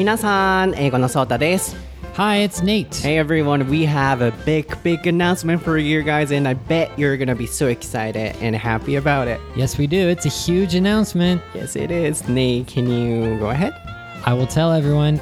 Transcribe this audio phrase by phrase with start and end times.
[0.00, 1.76] 皆さん、英語のソータです。
[2.16, 3.02] Hi, it's Nate.
[3.02, 7.18] Hey everyone, we have a big, big announcement for you guys, and I bet you're
[7.18, 9.38] gonna be so excited and happy about it.
[9.54, 10.08] Yes, we do.
[10.08, 11.42] It's a huge announcement.
[11.54, 12.26] Yes, it is.
[12.26, 13.74] Nate, can you go ahead?
[14.24, 15.20] I will tell everyone.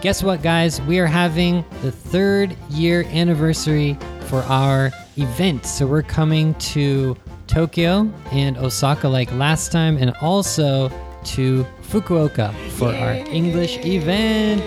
[0.00, 0.82] Guess what, guys?
[0.82, 3.96] We are having the third year anniversary
[4.26, 5.64] for our event.
[5.64, 7.16] So we're coming to
[7.46, 10.90] Tokyo and Osaka like last time, and also
[11.36, 14.63] to Fukuoka for our English event.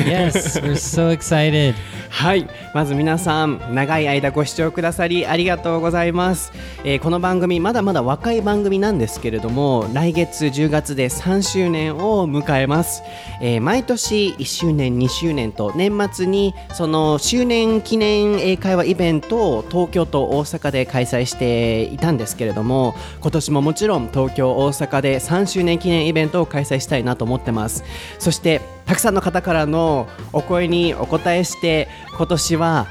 [0.00, 1.74] Yes, we're so excited.
[2.10, 6.52] はい、まず皆さん長い間ご視聴くださりありがとうございます、
[6.84, 13.02] えーこの番組まだまだ若い番組なんですけれども来月10月で3周年を迎えます、
[13.40, 27.84] えー毎年1周年2周年と年末にその周年記念英会話イベントを東京と大阪で開催していたんですけれども今年ももちろん東京大阪で3周年記念イベントを開催したいなと思ってます。
[28.18, 32.86] そしてたくさんの方からのお声にお答えして今年は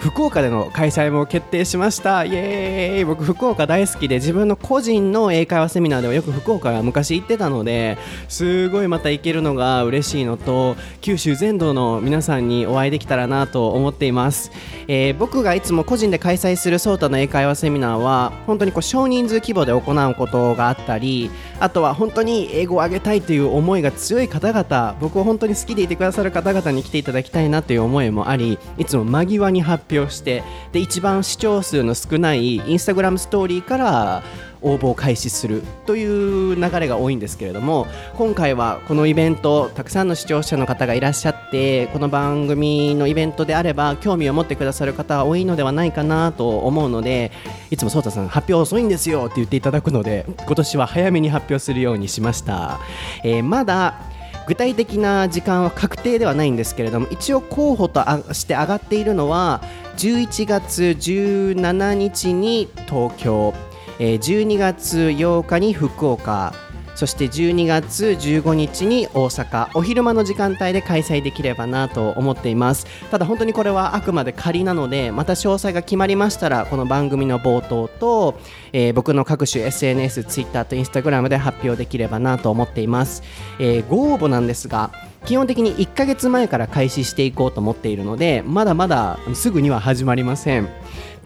[0.00, 2.24] 福岡での開催も決定しました。
[2.24, 3.04] イエーイ。
[3.04, 14.50] 僕福岡大好きで自分の個人の英会話セミナーではよく福岡は昔行ってたのですごいまた行けるのが嬉しいのと九州全土の皆さんにお会いできたらなと思っています、
[14.88, 34.22] えー僕がいつも個人で開催するソータの英会話セミナーは本当にこう少人数規模で行うことがあったりあとは本当に英語を上げたいという思いが強い方々僕を本当に好きでいてくださる方々に来ていただきたいなという思いもありいつも間際に発表してで一番視聴数の少ないインスタグラムストーリーから
[34.66, 37.86] 応募を開始するという流れが多いんですけれども
[38.16, 47.30] 今回はこのイベントたくさんの視聴者の方がいらっしゃってこの番組のイベントであれば興味を持ってくださる方は多いのではないかなと思うので
[47.70, 49.66] いつもソータさん発表遅いんですよって言っていた。
[49.76, 52.80] だくので今年は早めに発表するようにしました、
[53.22, 54.00] えーまだ
[54.46, 58.00] 具体的な時間は確定ではないんですけれども一応候補と
[58.32, 59.60] して上がっているのは
[59.96, 63.54] 11月17日に東京、
[63.98, 66.54] えー12月8日に福岡
[66.96, 69.68] そして12月15日に大阪。
[69.74, 72.86] お昼間の時間帯で開催できればなと思っています。
[73.10, 78.40] ただ本当にこれはあくまで仮なのでまた詳細が決まりましたらこの番組の冒頭と、
[78.72, 83.22] えー僕の各種 SNS、Twitter と Instagram で発表できればなと思っています、
[83.58, 84.90] えーご応募なんですが
[85.26, 90.68] 基本的に1ヶ月前から開始していこうと思っているのでまだまだすぐには始まりません。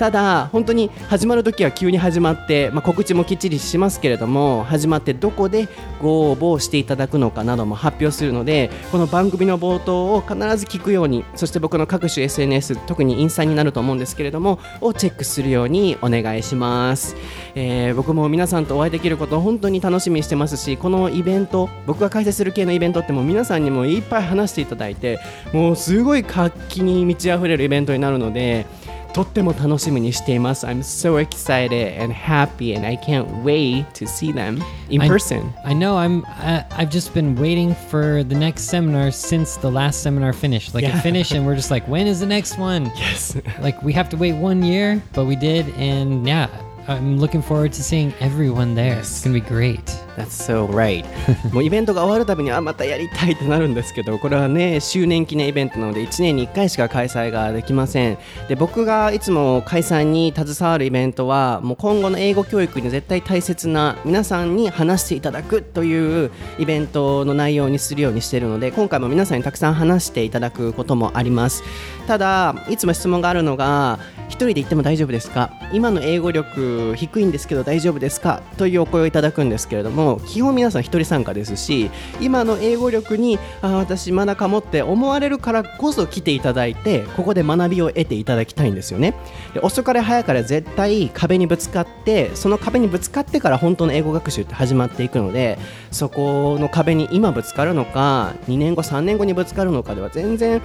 [0.01, 5.69] ただ本当に始まるときは急に始まって、まあ、告知もきっちりしますけれども始まってどこで
[6.01, 17.15] ご応募していただくのかなども発表するのでこの番組の冒頭を必ず聞くようにそして僕の各種 SNS 特にインスタになると思うんですけれどもをチェックするようにお願いします、
[17.55, 25.19] えー僕も皆さんとお会いできることを本当に楽しみにしてますしこのイベント僕が開催する系のイベントってもう皆さんにもいっぱい話していただいて
[25.53, 28.65] もうすごい活気に満ち溢れるイベントになるので
[29.14, 30.66] とっても楽しみにしています。
[30.66, 35.52] I'm so excited and happy and I can't wait to see them in I- person.
[35.64, 36.24] I know I'm.
[36.44, 40.74] Uh, I've just been waiting for the next seminar since the last seminar finished.
[40.74, 40.98] Like Yeah.
[40.98, 42.92] it finished, and we're just like, when is the next one?
[42.98, 43.38] Yes.
[43.62, 46.48] Like we have to wait one year, but we did, and yeah,
[46.90, 49.00] I'm looking forward to seeing everyone there.
[49.00, 49.82] It's gonna be great.
[50.17, 51.05] That's so right.
[51.53, 58.19] もうイベントが終わるたびにあまたやりたいってなるんですけどこれはね周年記念イベントなので1年に1回しか開催ができません。
[58.49, 71.63] で僕がいつも開催に携わるイベントはもう今後の英語教育に絶対大切な皆さんに話していただくというイベントの内容にするようにしているので今回も皆さんにたくさん話していただくこともあります。
[72.07, 73.99] ただいつも質問があるのが
[74.29, 75.51] 一人で行っても大丈夫ですか？
[75.73, 78.43] 今の英語力低いんですけど大丈夫ですか？
[78.57, 81.91] というお声をいただくんですけれどもも基本皆さん一人参加ですし
[82.21, 89.15] 今の英語力にあ私まだかもって思われるからこそ来ていただいてここで学びを得ていただきたいんですよね。
[89.55, 95.59] で遅かれ早かれ絶対壁にぶつかってその壁にぶつかってから本当の英語学習って始まっていくので
[95.91, 100.63] そこの壁に今ぶつかるのか2年後3年後にぶつかるのかでは全然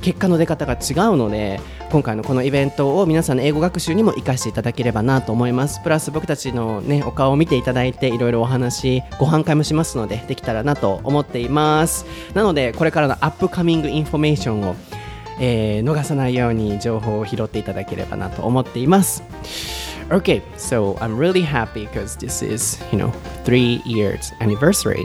[0.00, 1.60] 結果の出方が違うので
[1.90, 5.80] 今回のこのイベントを皆さんの英語学習にも生かしていただければなと思います。
[5.82, 12.04] プラス僕たちのねお顔を見ていただいていろいろお話ご飯会もしますのでできたらなと思っています。
[12.34, 14.76] なのでこれからのアップカミングインフォメーションを、
[15.40, 19.87] えー逃さないように情報を拾っていただければなと思っています。
[20.10, 23.10] Okay, so I'm really happy because this is, you know,
[23.44, 25.04] three years anniversary.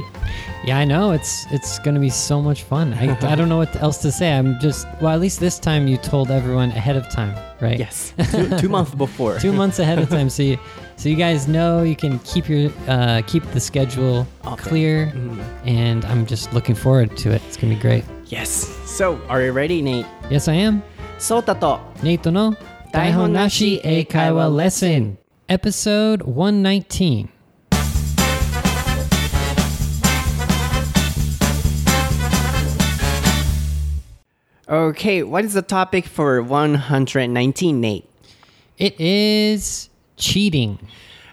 [0.64, 1.12] Yeah, I know.
[1.12, 2.94] It's it's gonna be so much fun.
[2.94, 4.32] I, I don't know what else to say.
[4.32, 7.78] I'm just well, at least this time you told everyone ahead of time, right?
[7.78, 9.40] Yes, two, two months before.
[9.40, 10.58] two months ahead of time, so you,
[10.96, 14.64] so you guys know you can keep your uh, keep the schedule okay.
[14.64, 15.68] clear, mm-hmm.
[15.68, 17.42] and I'm just looking forward to it.
[17.48, 18.06] It's gonna be great.
[18.28, 18.50] Yes.
[18.86, 20.06] So, are you ready, Nate?
[20.30, 20.82] Yes, I am.
[21.18, 22.56] Sota to Nate no
[22.93, 25.17] ネイトの台本なし英会話 lesson
[25.49, 27.29] episode 119
[34.71, 38.05] Okay, what is the topic for 119, Nate?
[38.77, 40.79] It is cheating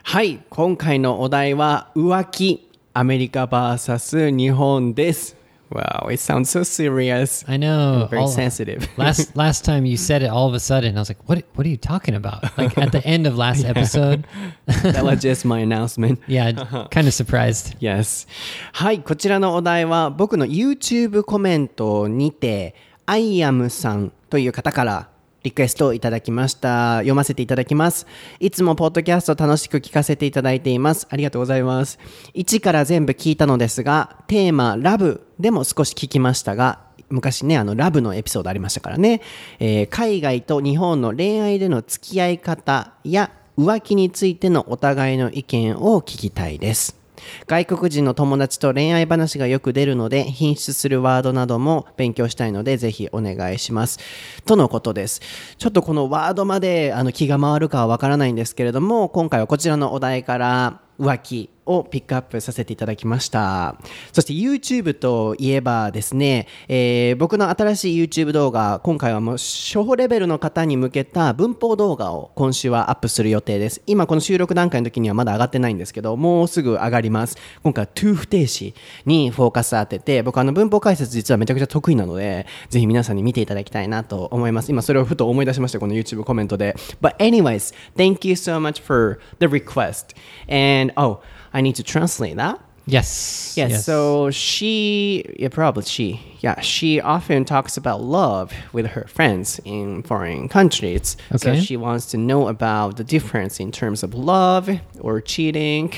[0.03, 2.69] はい、今回のお題は浮気。
[2.93, 5.35] アメリカ VS 日本です。
[5.70, 7.44] Wow, it sounds so serious.
[7.46, 8.88] I know Very all- sensitive.
[8.96, 11.64] last last time you said it all of a sudden I was like what what
[11.64, 14.26] are you talking about like at the end of last episode
[14.66, 16.18] That was just my announcement.
[16.26, 16.50] yeah
[16.90, 18.26] kind of surprised Yes.
[18.72, 22.74] はい、こちらのお題は僕の YouTube コメントにて、
[23.06, 25.08] アイアムさんという方から
[25.42, 26.96] リクエストをいただきました。
[26.98, 28.06] 読ませていただきます。
[28.40, 31.06] いつもポッドキャスト楽しく聞かせていただいています。
[31.10, 31.98] ありがとうございます。
[32.34, 39.22] 1から全部聞いたのですが、テーマ、ラブでも少し聞きましたが、昔ね、あの、ラブのエピソードありましたからね。
[39.58, 46.99] えー海外と日本の恋愛での付き合い方や浮気についてのお互いの意見を聞きたいです。
[47.46, 53.98] 外国人の友達と恋愛話がよく出るので品質するワードなども勉強したいのでぜひお願いします。
[54.44, 55.20] とのことです。
[55.58, 63.76] ちょっとこのワードまであの気が回るかはわからないんですけれども今回はこちらのお題から浮気をピックアップさせていただきました。
[64.12, 73.82] そして YouTube といえばですね、えー僕の新しい YouTube 動画今回はもう初歩レベルの方に向けた文法動画を今週はアップする予定です。
[73.86, 77.36] 今この収録段階の時にはまだ上がってないんですけどもうすぐ上がります。
[77.62, 78.74] 今回は to 不定詞
[79.04, 84.70] にフォーカス当てて僕あの文法解説実はめちゃくちゃ得意なのでぜひ皆さんに見ていただきたいなと思います。
[84.70, 86.74] 今それをふと思い出しましたこの YouTube コメントで。
[87.02, 90.16] But anyways thank you so much for the request.
[90.48, 91.20] And oh
[91.52, 97.44] I need to translate that yes Yes, so she, yeah, probably she, yeah, she often
[97.44, 101.16] talks about love with her friends in foreign countries.
[101.36, 101.60] So Okay.
[101.60, 104.70] she wants to know about the difference in terms of love
[105.00, 105.92] or cheating.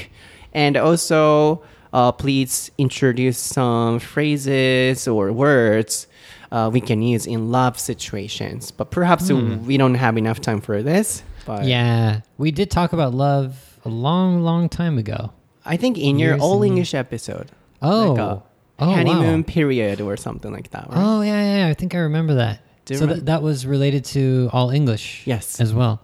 [0.55, 1.63] And also,
[1.93, 6.07] uh, please introduce some phrases or words
[6.51, 8.71] uh, we can use in love situations.
[8.71, 11.23] But perhaps we don't have enough time for this.
[11.45, 15.33] But yeah we did talk about love a long long time ago
[15.65, 17.47] I think in your Years all English episode.
[17.81, 18.11] Oh.
[18.13, 18.43] Like a
[18.79, 18.95] Oh, wow.
[18.97, 20.89] honeymoon period or something like that.
[20.89, 20.97] Right?
[20.99, 23.43] oh yeah yeah, yeah I think I remember that Do you so remem- that that
[23.43, 25.61] was related to all English Yes.
[25.61, 26.01] as well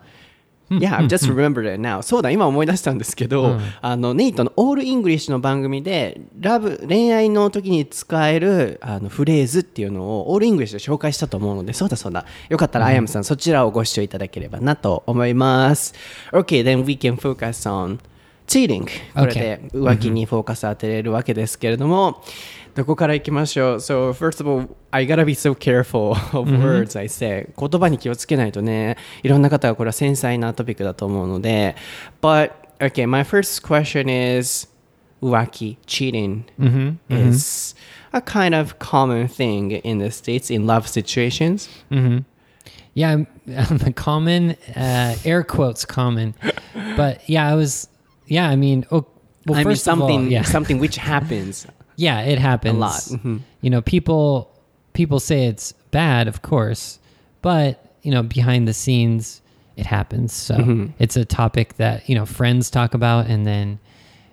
[0.71, 2.03] yeah, I've just remembered it now.
[2.03, 12.27] そうだ、今思い出したんですけど、うんあの、ネイトのオールイングリッシュの番組で、ラブ、恋愛の時に使えるあのフレーズっていうのをオールイングリッシュで紹介したと思うので、そうだそうだ。
[12.51, 15.95] よかったら、アイアムさん、そちらをご視聴いただければなと思います。
[16.33, 17.99] Okay, then we can focus on
[18.48, 18.88] cheating.
[19.16, 22.24] これで浮気にフォーカス当てれるわけですけれども、
[22.76, 27.50] どこから行きましょう ?So, first of all, I gotta be so careful of words I say.
[27.58, 31.76] 言葉に気をつけないとね、いろんな方がこれは繊細なトピックだと思うので。
[32.22, 34.68] But, okay, my first question is
[35.22, 36.44] 浮気、cheating
[37.10, 37.76] is
[38.12, 41.70] a kind of common thing in the States in love situations.
[42.96, 46.36] Yeah, I'm, I'm a common, uh, air quotes common,
[46.96, 47.87] but yeah, I was,
[48.29, 49.07] yeah, I mean, oh,
[49.47, 51.67] well, I mean, first of all, something, yeah, something which happens.
[51.97, 53.01] yeah, it happens a lot.
[53.01, 53.41] Mhm.
[53.63, 54.51] You know, people,
[54.93, 56.99] people say it's bad, of course,
[57.43, 59.43] but you know, behind the scenes,
[59.77, 60.33] it happens.
[60.33, 60.87] So Mm-hmm.
[60.99, 63.79] it's a topic that you know friends talk about, and then,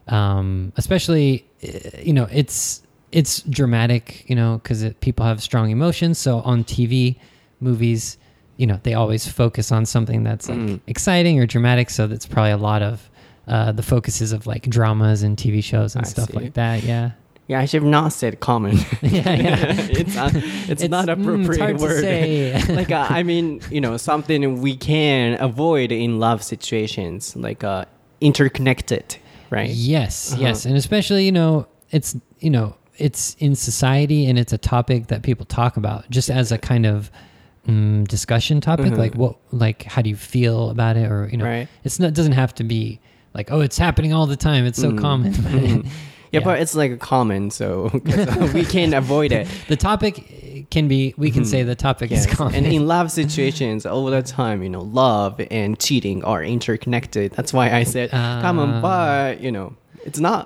[0.08, 1.70] um, especially, uh,
[2.02, 6.18] you know, it's it's dramatic, you know, because people have strong emotions.
[6.20, 7.16] So on TV,
[7.62, 8.18] movies,
[8.58, 10.80] you know, they always focus on something that's like Mm.
[10.88, 11.90] exciting or dramatic.
[11.90, 13.10] So that's probably a lot of
[13.48, 16.38] uh, the focuses of like dramas and TV shows and I stuff see.
[16.38, 16.84] like that.
[16.84, 17.12] Yeah.
[17.48, 18.78] Yeah, I should have not said common.
[19.04, 19.66] Yeah, yeah.
[20.02, 22.02] it's uh, it's, It's- not mm, appropriate to word.
[22.02, 22.60] say.
[22.74, 27.86] like uh, I mean, you know, something we can avoid in love situations, like uh,
[28.20, 29.18] interconnected,
[29.52, 29.70] right?
[29.70, 30.42] Yes, Uh-huh.
[30.42, 35.08] yes, and especially you know it's you know it's in society and it's a topic
[35.08, 37.12] that people talk about just as a kind of
[37.68, 38.88] mm, discussion topic.
[38.94, 38.98] Mhm.
[38.98, 41.68] Like what, like how do you feel about it, or you know, Right.
[41.84, 43.00] it's not doesn't have to be
[43.36, 44.66] like oh it's happening all the time.
[44.66, 45.00] It's so Mm.
[45.02, 45.34] common.
[46.32, 46.46] Yeah, Yeah.
[46.50, 49.48] but it's like common, so uh, we can avoid it.
[49.70, 52.26] the topic can be we can say the topic Yes.
[52.26, 52.56] is common.
[52.56, 57.32] And in love situations, all the time, you know, love and cheating are interconnected.
[57.38, 58.82] That's why I said common, Ah.
[58.82, 59.68] but you know,
[60.08, 60.44] it's not.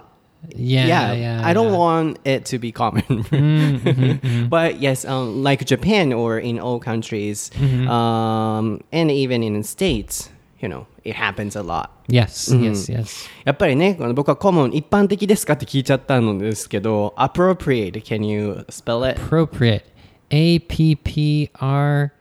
[0.55, 1.77] yeah, Yeah, yeah, I don't yeah.
[1.85, 3.03] want it to be common.
[3.03, 4.49] Mm, mhm, mhm.
[4.49, 7.87] but yes, um, like Japan or in all countries, Mhm.
[7.89, 10.29] um, and even in the states,
[10.61, 11.90] you know, it happens a lot.
[12.08, 13.28] Yes, yes, yes.
[13.44, 19.20] やっぱりね、この僕はコモン一般的ですかって聞いちゃったのですけど、appropriate, can you spell it?
[19.20, 19.84] Appropriate.
[20.30, 22.12] A P P R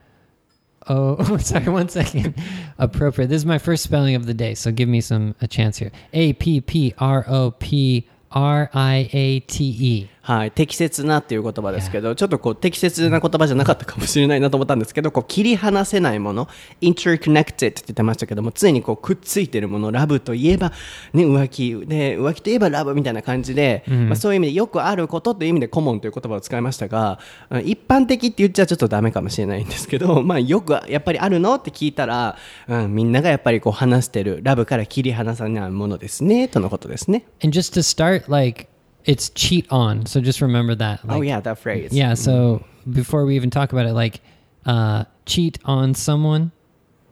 [0.87, 1.37] O.
[1.39, 2.35] Sorry, one second.
[2.77, 3.27] Appropriate.
[3.27, 5.91] This is my first spelling of the day, so give me some a chance here.
[6.13, 10.09] A P P R O P R I A T E.
[10.28, 16.48] はい、適切なっていう言葉ですけど、ちょっとこう適切な言葉じゃなかったかもしれないなと思ったんですけど、こう切り離せないもの、
[16.82, 20.72] interconnected って言ってましたけども、常にこうくっついてるもの、ラブといえば、
[21.14, 27.18] ね、浮気で、浮気といえばラブみたいな感じで、まあ、そういう意味でよくあることという意味でコモンという言葉を使いましたが、
[27.64, 32.36] 一般的って言っちゃちょっとダメかもしれないんですけど、 まあ、よくやっぱりあるのって聞いたら、
[32.68, 37.24] うん、みんながやっぱりこう話してるラブから切り離さないものですね、とのことですね。
[37.42, 38.68] And just to start, like
[39.08, 40.06] it's cheat on.
[40.06, 41.04] So just remember that.
[41.04, 41.92] Like, oh yeah, that phrase.
[41.92, 42.14] Yeah.
[42.14, 44.20] So before we even talk about it, like
[44.66, 46.52] uh, cheat on someone.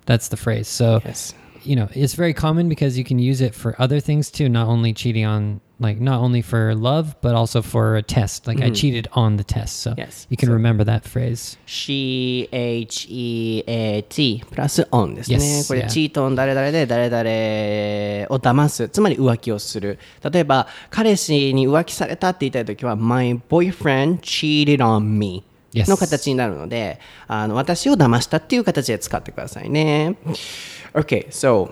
[0.04, 0.68] That's the phrase.
[0.68, 1.34] So Yes.
[1.64, 4.68] you know, it's very common because you can use it for other things too, not
[4.68, 8.45] only cheating on like not only for love, but also for a test.
[8.47, 9.79] Like I cheated on the test.
[9.81, 10.27] So Yes.
[10.29, 11.57] you can So- remember that phrase.
[11.65, 12.47] CHEAT
[14.49, 15.37] プラス on ですね。
[15.37, 15.87] Yes, これ yeah.
[15.87, 18.89] チート on 誰々で誰々を騙す。
[18.89, 19.97] つまり浮気をする。
[20.31, 25.89] 例えば、彼氏に浮気されたって言いたいときは、My boyfriend cheated on me Yes.
[25.89, 30.15] の形になるので、あの私を騙したっていう形で使ってくださいね。
[30.93, 31.71] Okay, so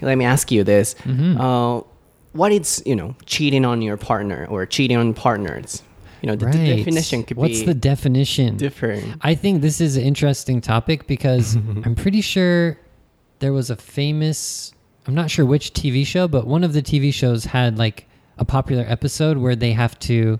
[0.00, 1.84] let me ask you this.、Uh,
[2.33, 5.81] what is, you know, cheating on your partner or cheating on partners?
[6.21, 6.77] You know, the, Right.
[6.77, 8.55] definition could What's be the definition?
[8.57, 9.17] different.
[9.21, 12.79] I think this is an interesting topic because I'm pretty sure
[13.39, 14.71] there was a famous,
[15.05, 18.45] I'm not sure which TV show, but one of the TV shows had like a
[18.45, 20.39] popular episode where they have to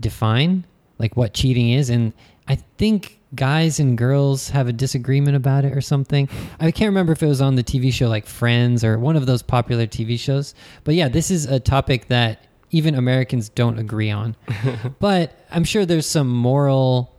[0.00, 0.64] define
[0.98, 1.90] like what cheating is.
[1.90, 2.12] And
[2.46, 6.28] I think guys and girls have a disagreement about it or something.
[6.60, 9.26] I can't remember if it was on the TV show like Friends or one of
[9.26, 10.54] those popular TV shows.
[10.84, 14.36] But yeah, this is a topic that even Americans don't agree on.
[15.00, 17.14] but I'm sure there's some moral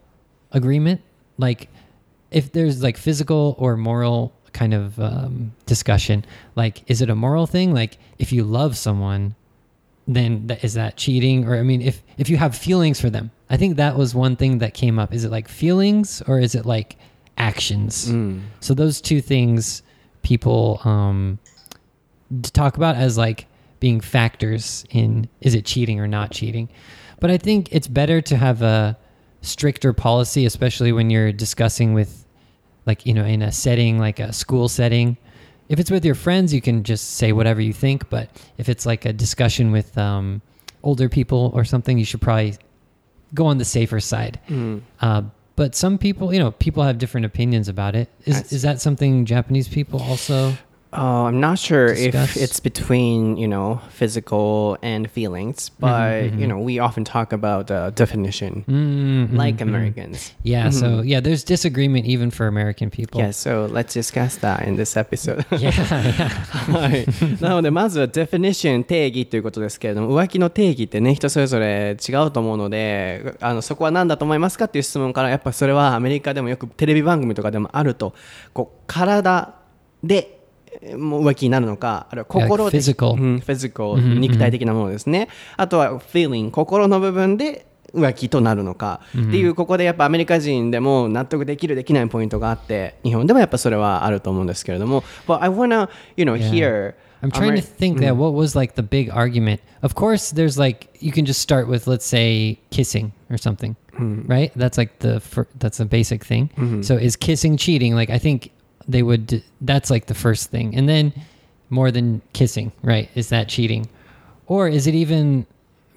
[0.51, 1.01] agreement
[1.37, 1.69] like
[2.31, 7.45] if there's like physical or moral kind of um, discussion like is it a moral
[7.45, 9.35] thing like if you love someone
[10.07, 13.57] then is that cheating or i mean if if you have feelings for them i
[13.57, 16.65] think that was one thing that came up is it like feelings or is it
[16.65, 16.97] like
[17.37, 18.07] actions
[18.59, 19.83] so those two things
[20.23, 21.37] people um
[22.53, 23.47] talk about as like
[23.79, 26.69] being factors in is it cheating or not cheating.
[27.19, 28.97] But I think it's better to have a
[29.41, 32.25] stricter policy, especially when you're discussing with,
[32.85, 35.17] like, you know, in a setting like a school setting.
[35.69, 38.09] If it's with your friends, you can just say whatever you think.
[38.09, 40.41] But if it's like a discussion with um,
[40.83, 42.57] older people or something, you should probably
[43.35, 44.39] go on the safer side.
[45.01, 45.21] Uh,
[45.55, 48.09] but some people, you know, people have different opinions about it.
[48.25, 50.57] Is That's- is that something Japanese people also?
[50.95, 52.37] Uh, I'm not sure discuss?
[52.37, 57.69] if it's between you know physical and feelings, but you know we often talk about
[57.69, 59.61] uh, definition, Mm, like mm, mm.
[59.69, 60.33] Americans.
[60.43, 63.19] Yeah, so yeah, there's disagreement even for American people.
[63.19, 65.45] Yeah, so let's discuss that in this episode.
[65.51, 66.29] Yeah, yeah.
[66.71, 67.05] はい、
[67.41, 78.13] なのでまずは definition 定義ということですけれども浮気の定義ってね人それぞれ違うと思うのであのそこは何だと思いますかっていう質問からやっぱそれはアメリカでもよくテレビ番組とかでもあると
[78.53, 79.55] こう体
[80.03, 80.34] でえー
[80.97, 96.51] もう浮気になるのかあるいは心で Yeah, physical うん、フィジカル肉体的なものですね、あとは feeling 心の部分で浮気となるのか、っていうここでやっぱアメリカ人でも納得できるできないポイントがあって日本でもやっぱそれはあると思うんですけれども But I wanna you know Yeah.
[96.51, 99.61] hear I'm trying to think that what was like the big argument.
[99.81, 103.75] Of course, there's like you can just start with let's say kissing or something,
[104.27, 104.51] right?
[104.55, 106.49] That's like the fir- that's a basic thing.
[106.83, 107.95] So is kissing cheating?
[107.95, 108.51] Like I think
[108.87, 109.43] they would.
[109.61, 111.13] That's like the first thing, and then
[111.69, 113.09] more than kissing, right?
[113.15, 113.87] Is that cheating,
[114.47, 115.45] or is it even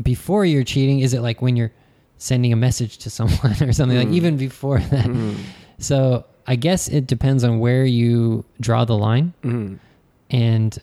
[0.02, 1.00] before you're cheating?
[1.00, 1.73] Is it like when you're
[2.18, 4.14] sending a message to someone or something like mm.
[4.14, 5.07] even before that?
[5.07, 5.40] Mm-hmm.
[5.78, 9.75] So I guess it depends on where you draw the line mm-hmm.
[10.30, 10.78] and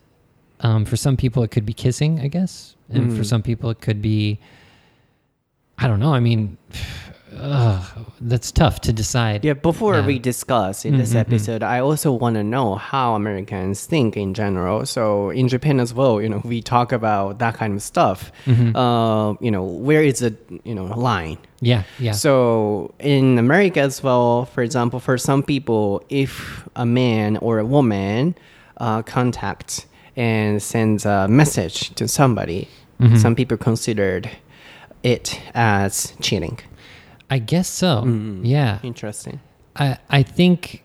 [0.60, 3.24] um, for some people it could be kissing i guess and for mm-hmm.
[3.24, 4.40] some people it could be
[5.78, 6.58] i don't know i mean
[7.39, 7.84] ugh,
[8.22, 10.06] that's tough to decide Yeah, before Yeah.
[10.08, 14.86] we discuss in this episode, I also want to know how Americans think in general.
[14.86, 18.32] So in Japan as well, you know, we talk about that kind of stuff.
[18.48, 21.38] Uh, you know, where is the you know line?
[21.62, 27.38] yeah yeah So in America as well, for example, for some people, if a man
[27.38, 28.36] or a woman
[28.77, 29.86] uh, contacts
[30.18, 32.68] and sends a message to somebody,
[33.18, 34.30] some people considered
[35.04, 36.58] it as cheating.
[37.29, 38.03] I guess so
[38.44, 39.39] yeah Interesting.
[39.75, 40.84] I, I think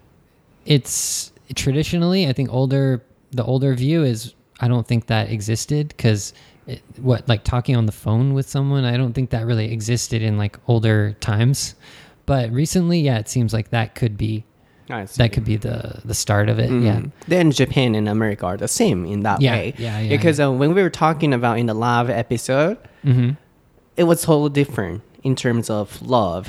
[0.66, 6.34] it's traditionally i think older the older view is I don't think that existed because
[7.00, 10.36] what like talking on the phone with someone I don't think that really existed in
[10.36, 11.74] like older times.
[12.26, 14.44] But recently, yeah, it seems like that could be
[15.16, 16.68] that could be the the start of it.
[16.70, 16.98] Yeah.
[17.00, 17.12] Mm.
[17.26, 19.74] Then Japan and America are the same in that Yeah, way.
[19.78, 23.30] yeah, yeah, Because Uh, when we were talking about in the live episode, hmm
[23.96, 26.48] it was totally different in terms of love.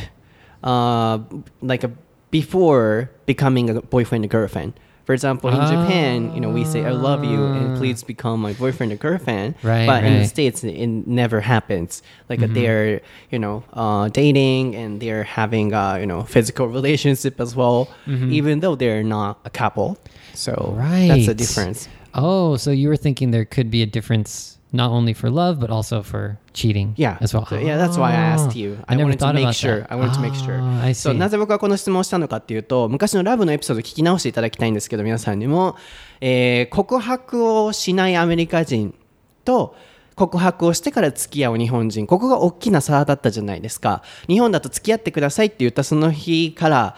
[0.64, 1.20] Uh,
[1.62, 1.92] like a,
[2.30, 4.74] before becoming a boyfriend and girlfriend.
[5.06, 8.54] For example, in Japan, you know, we say "I love you" and please become my
[8.54, 9.56] boyfriend or girlfriend.
[9.64, 12.04] Right, But in the states, it never happens.
[12.30, 12.54] Like Mm-hmm.
[12.54, 13.02] they're,
[13.32, 18.60] you know, uh, dating and they're having, uh, you know, physical relationship as well, even
[18.62, 19.98] though they're not a couple.
[20.36, 21.08] So right.
[21.10, 21.38] that's the Mm-hmm.
[21.38, 21.90] Difference.
[22.14, 25.70] Oh, so you were thinking there could be a difference not only for love but
[25.70, 27.18] also for cheating Yeah.
[27.22, 27.46] as well.
[27.46, 28.78] So, yeah, that's why I asked you.
[28.88, 29.82] I I, never wanted to make sure.
[29.82, 29.92] that.
[29.92, 30.60] I wanted to make sure.
[30.62, 31.14] Ah, I see.
[31.18, 35.76] なぜ僕はこの質問をしたのかっていうと、昔のラブのエピソード聞き直していただきたいんですけど、皆さんにも、
[36.22, 38.94] えー告白をしないアメリカ人
[39.44, 39.76] と、
[40.16, 44.04] 告白をしてから付き合う日本人、ここが大きな差だったじゃないですか。
[44.28, 46.96] 日本だと付き合ってくださいって言ったその日から、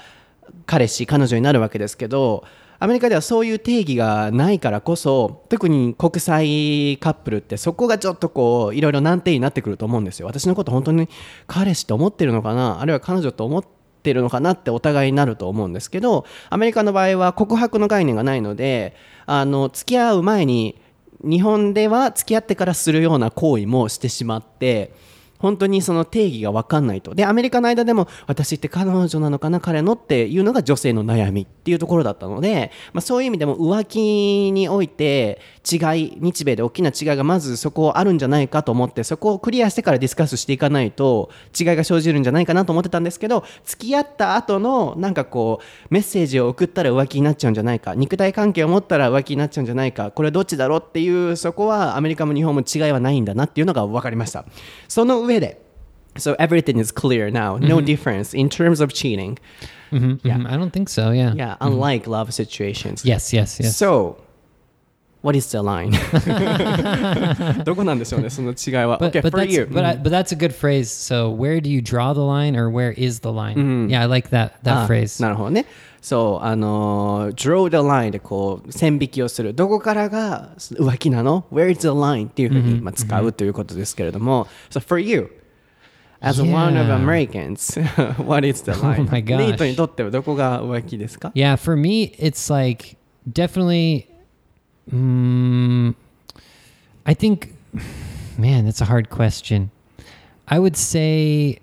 [0.65, 2.43] 彼氏、彼女になるわけですけど、
[2.83, 10.27] アメリカではそういう定義がないからこそ特に国際カップルってそこがちょっとこういろいろ難点になってくると思うんですよ。
[10.27, 11.07] 私のこと本当に
[11.47, 12.81] 彼氏と思ってるのかな？
[12.81, 13.65] あるいは彼女と思っ
[14.03, 18.97] てるのかなってお互いになると思うんですけどアメリカの場合は告白の概念がないので
[19.27, 20.77] あの付き合う前に
[21.21, 24.91] 日本では付き合ってからするような行為もしてしまって
[25.43, 27.13] 本当にその定義が分かんないと。
[27.13, 54.45] でアメリカの間でも私って彼女なのかな彼のっていうのが女性の悩みっていうところだったので、まあ、そういう意味でも浮気において違い日米で大きな違いがまずそこあるんじゃないかと思ってそこをクリアしてからディスカスしていかないと違いが生じるんじゃないかなと思ってたんですけど付き合った後のなんかこうメッセージを送ったら浮気になっちゃうんじゃないか肉体関係を持ったら浮気になっちゃうんじゃないかこれどっちだろうっていうそこはアメリカも日本も違いはないんだなっていうのが分かりました。
[54.87, 55.57] その上で
[56.15, 57.57] So everything is clear now.
[57.57, 59.39] No difference in terms of cheating.
[59.91, 60.47] Mhm, mhm.
[60.47, 61.11] I don't think so.
[61.11, 61.33] Yeah.
[61.35, 63.03] Yeah, unlike love situations.
[63.03, 63.33] Yes.
[63.33, 63.59] Yes.
[63.59, 63.75] Yes.
[63.75, 64.17] So,
[65.23, 65.91] what is the line?
[67.63, 68.99] どこなんでしょうね、その違いは。
[68.99, 69.65] But, okay, but, for that's, you.
[69.65, 70.91] But, I, but that's a good phrase.
[70.91, 73.55] So, where do you draw the line or where is the line.
[73.55, 73.89] Mm-hmm.
[73.89, 75.21] Yeah, I like that, that ah, phrase.
[75.21, 75.65] なるほどね。
[76.01, 79.53] そう、あの、draw uh, the line でこう、線引きをする。
[79.53, 82.27] どこからが浮気なの ?Where is the line?
[82.27, 84.45] っていうふうに、まあ、使うということですけれども。
[84.45, 84.79] Mm hmm.
[84.79, 85.29] So, for you,
[86.21, 86.53] As yeah.
[86.53, 87.75] one of Americans,
[88.17, 89.01] what is the oh line?
[89.01, 89.37] Oh my gosh.
[89.37, 92.95] ネイトにとってはどこが浮気ですか Yeah, for me, it's like
[93.29, 94.07] definitely
[94.91, 95.95] Mm,
[97.05, 97.53] I think,
[98.37, 99.71] man, that's a hard question.
[100.47, 101.59] I would say,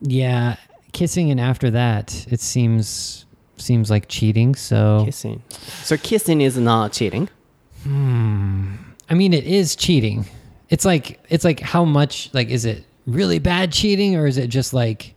[0.00, 0.56] yeah,
[0.92, 4.54] kissing and after that, it seems seems like cheating.
[4.54, 5.42] So, Kissing.
[5.82, 7.28] So kissing is not cheating.
[7.84, 8.74] Hmm.
[9.08, 10.26] I mean, it is cheating.
[10.70, 14.48] It's like it's like how much like is it really bad cheating or is it
[14.48, 15.14] just like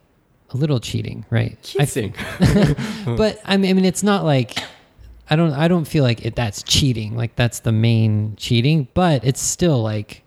[0.52, 1.58] a little cheating, right?
[1.80, 2.14] I Kissing.
[3.06, 4.58] but I mean, I mean, it's not like
[5.30, 7.16] I don't I don't feel like it that's cheating.
[7.16, 10.24] Like that's the main cheating, but it's still like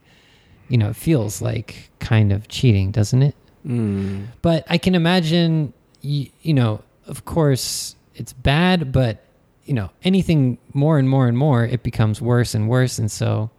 [0.69, 3.35] you know, it feels like kind of cheating, doesn't it?
[3.67, 4.29] Mm.
[4.41, 9.25] But I can imagine you, you know, of course it's bad, but
[9.65, 13.51] you know, anything more and more and more it becomes worse and worse and so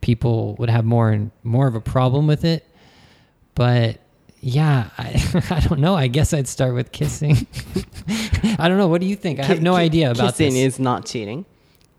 [0.00, 2.66] people would have more and more of a problem with it.
[3.54, 4.00] But
[4.44, 5.94] yeah, I, I don't know.
[5.94, 7.46] I guess I'd start with kissing.
[8.58, 8.88] I don't know.
[8.88, 9.40] What do you think?
[9.40, 10.74] I have no idea about kissing this.
[10.74, 11.46] is not cheating.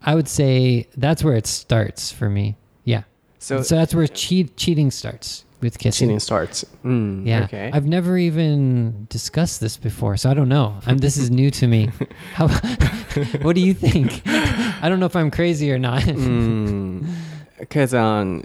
[0.02, 2.56] I would say that's where it starts for me.
[2.84, 3.04] Yeah.
[3.40, 6.08] So, So, that's where cheat, cheating starts with kissing.
[6.10, 6.64] cheating starts.
[6.84, 7.46] Mm, Yeah.
[7.46, 7.72] Okay.
[7.74, 10.78] I've never even discussed this before, so I don't know.
[10.86, 11.90] I'm, this is new to me.
[12.34, 12.48] How,
[13.42, 14.22] what do you think?
[14.28, 16.06] I don't know if I'm crazy or not.
[17.60, 18.44] Because um,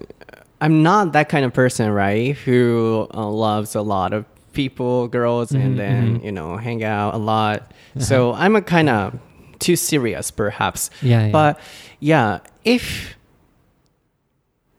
[0.61, 2.37] I'm not that kind of person, right?
[2.37, 7.19] Who uh, loves a lot of people, girls, and then you know hang out a
[7.19, 7.73] lot.
[7.99, 9.19] So I'm a kind of
[9.59, 10.91] too serious, perhaps.
[11.03, 11.33] Yeah, yeah.
[11.33, 11.61] But
[12.01, 13.17] yeah, if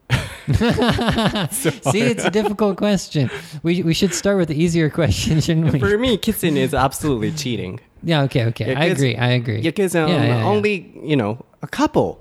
[0.51, 3.29] See, it's a difficult question.
[3.63, 5.79] We, we should start with the easier question, shouldn't we?
[5.79, 7.79] for me, kissing is absolutely cheating.
[8.03, 8.75] Yeah, okay, okay.
[8.75, 9.15] I agree.
[9.15, 9.61] I agree.
[9.61, 10.43] Because um, Yeah, yeah, yeah.
[10.45, 12.19] only you know a couple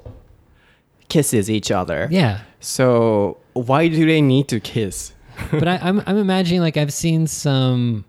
[1.08, 2.08] kisses each other.
[2.10, 2.40] Yeah.
[2.60, 5.12] So why do they need to kiss?
[5.50, 8.04] but I, I'm I'm imagining like I've seen some,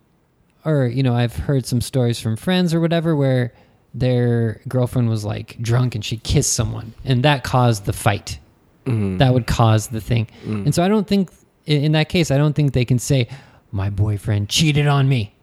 [0.66, 3.54] or you know I've heard some stories from friends or whatever where
[3.94, 8.40] their girlfriend was like drunk and she kissed someone and that caused the fight.
[8.86, 9.20] Mm.
[9.20, 10.66] That would cause the thing, mm.
[10.66, 11.30] and so I don't think
[11.66, 13.28] in, in that case I don't think they can say
[13.72, 15.36] my boyfriend cheated on me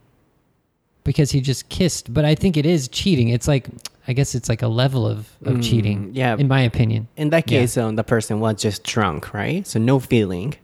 [1.05, 2.13] because he just kissed.
[2.13, 3.29] But I think it is cheating.
[3.29, 3.69] It's like
[4.09, 5.99] I guess it's like a level of, of cheating.
[6.09, 6.37] Mm, yeah.
[6.39, 7.09] In my opinion.
[7.17, 7.61] In that Yeah.
[7.61, 9.67] case, um, the person was just drunk, right?
[9.67, 10.55] So no feeling.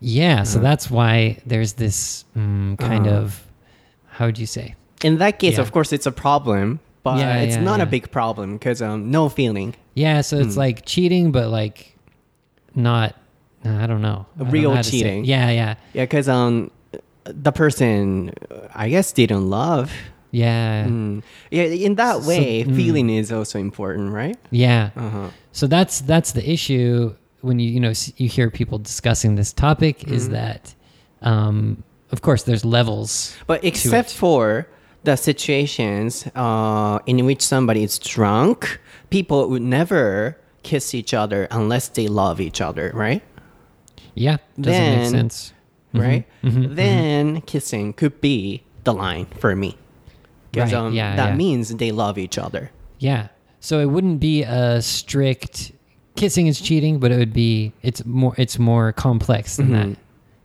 [0.00, 0.42] Yeah.
[0.42, 3.10] So that's why there's this mm, kind Uh.
[3.22, 3.46] of,
[4.08, 4.74] how would you say?
[5.04, 5.60] In that case, Yeah.
[5.62, 9.10] of course, it's a problem, but Yeah, it's yeah, not a big problem because um,
[9.12, 9.74] no feeling.
[9.94, 10.20] Yeah.
[10.22, 11.96] So it's like cheating, but like
[12.74, 13.14] not,
[13.64, 14.26] I don't know.
[14.34, 15.02] I don't know Real how to say it.
[15.02, 15.24] cheating.
[15.24, 15.50] Yeah.
[15.50, 15.74] Yeah.
[15.92, 16.72] Yeah, because um,
[17.24, 18.32] the person,
[18.74, 19.92] I guess, didn't love.
[20.30, 20.84] Yeah.
[20.86, 21.22] Mm.
[21.50, 22.76] Yeah, in that So- way, mm.
[22.76, 24.36] feeling is also important, right?
[24.50, 24.90] Yeah.
[24.96, 25.28] Uh-huh.
[25.52, 29.98] So that's that's the issue when you you know you hear people discussing this topic
[30.00, 30.14] Mm-hmm.
[30.14, 30.74] is that
[31.22, 33.36] um of course there's levels.
[33.46, 34.66] But except for
[35.04, 41.88] the situations uh, in which somebody is drunk, people would never kiss each other unless
[41.88, 43.22] they love each other, right?
[44.14, 44.36] Yeah.
[44.60, 45.52] Doesn't make Then- sense.
[45.94, 46.26] Right?
[46.44, 49.76] mhm, then kissing could be the line for me
[50.57, 51.35] Because Right, um, yeah, that yeah.
[51.35, 52.69] means they love each other.
[52.99, 53.27] Yeah.
[53.59, 55.71] So it wouldn't be a strict
[56.15, 59.97] kissing is cheating, but it would be it's more it's more complex than that.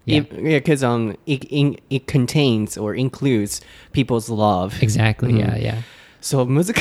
[0.07, 0.21] Yeah.
[0.21, 3.61] If- Yeah, because um, it, it, it contains or includes
[3.93, 4.83] people's love.
[4.83, 5.35] exactly.
[5.39, 5.83] Yeah, yeah.
[6.21, 6.75] そう難しい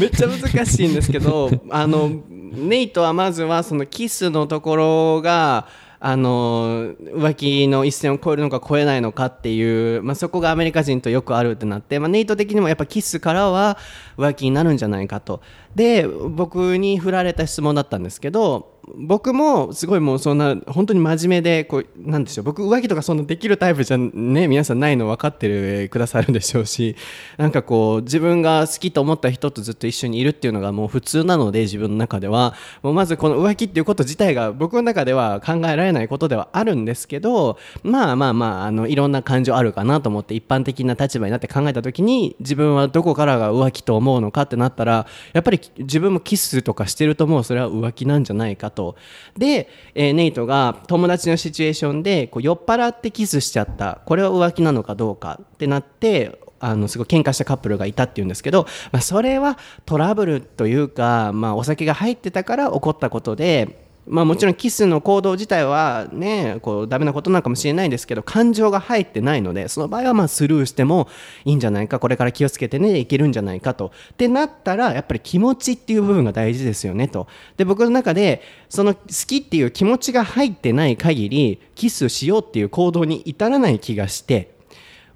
[0.00, 5.68] めっちゃ難しいんですけどあのネイトはまずはそのキスのところが
[6.07, 13.79] あの浮気の一線を越えるのか越えないのかっていう、まあ、そこがアメリカ人とよくあるってなって、まあ、ネイト的にもやっぱキスからは
[14.15, 15.41] 浮気になるんじゃないかと。
[15.73, 22.45] で僕に振られた質問だったんですけど僕もすごいもうそんな本当に真面目でこうなんでしょう。
[22.45, 26.95] 僕浮気とかそんなできるタイプじゃね皆さんないの分かってるくださるでしょうし。
[27.37, 32.53] なんかこう自分が好きと思った人とずっと一緒にいるっていうのがもう普通なので自分の中では。
[32.83, 37.57] もうまずこの浮気っていうこと自体が僕の中では考えられないことではあるんですけど。
[37.83, 47.45] まあまあまああのいろんな感情あるかなと思って一般的な立場になって考えた時に自分はどこからが浮気と思うのかってなったらやっぱり自分もキスとかしてるともう。
[47.45, 48.95] それは浮気なんじゃないかと。
[49.35, 54.01] で、えーネイトが友達のシチュエーションでこう酔っ払ってキスしちゃった。
[54.05, 55.39] これは浮気なのかどうか。
[55.41, 71.07] ってなってあのすごい喧嘩したカップルがいたっていうんですけど、まあ、それはトラブルというか、まあ、お酒が入ってたから起こったことでまあもちろんキスの行動自体はねこうダメなことなのかもしれないんですけど感情が入ってないのでその場合はまあスルーしても
[71.43, 73.91] いいんじゃないかこれから気をつけてねいけるんじゃないかと。
[74.13, 77.27] ってなったらやっぱり気持ちっていう部分が大事ですよねと。
[77.57, 84.55] で僕の中でその好きっていう気持ちが入ってない限りキスしようっていう行動に至らない気がして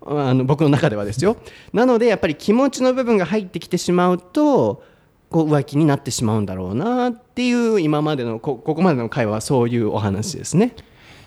[0.02, 1.38] あの僕の中ではですよ。
[1.73, 4.84] なのでやっぱり気持ちの部分が入ってきてしまうと
[5.30, 10.74] こう浮気になってしまうんだろうなっていう今までのこここまでの会話はそういうお話ですね。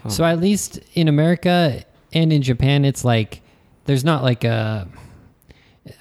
[0.07, 1.83] So at least in America
[2.13, 3.41] and in Japan, it's like
[3.85, 4.87] there's not like a.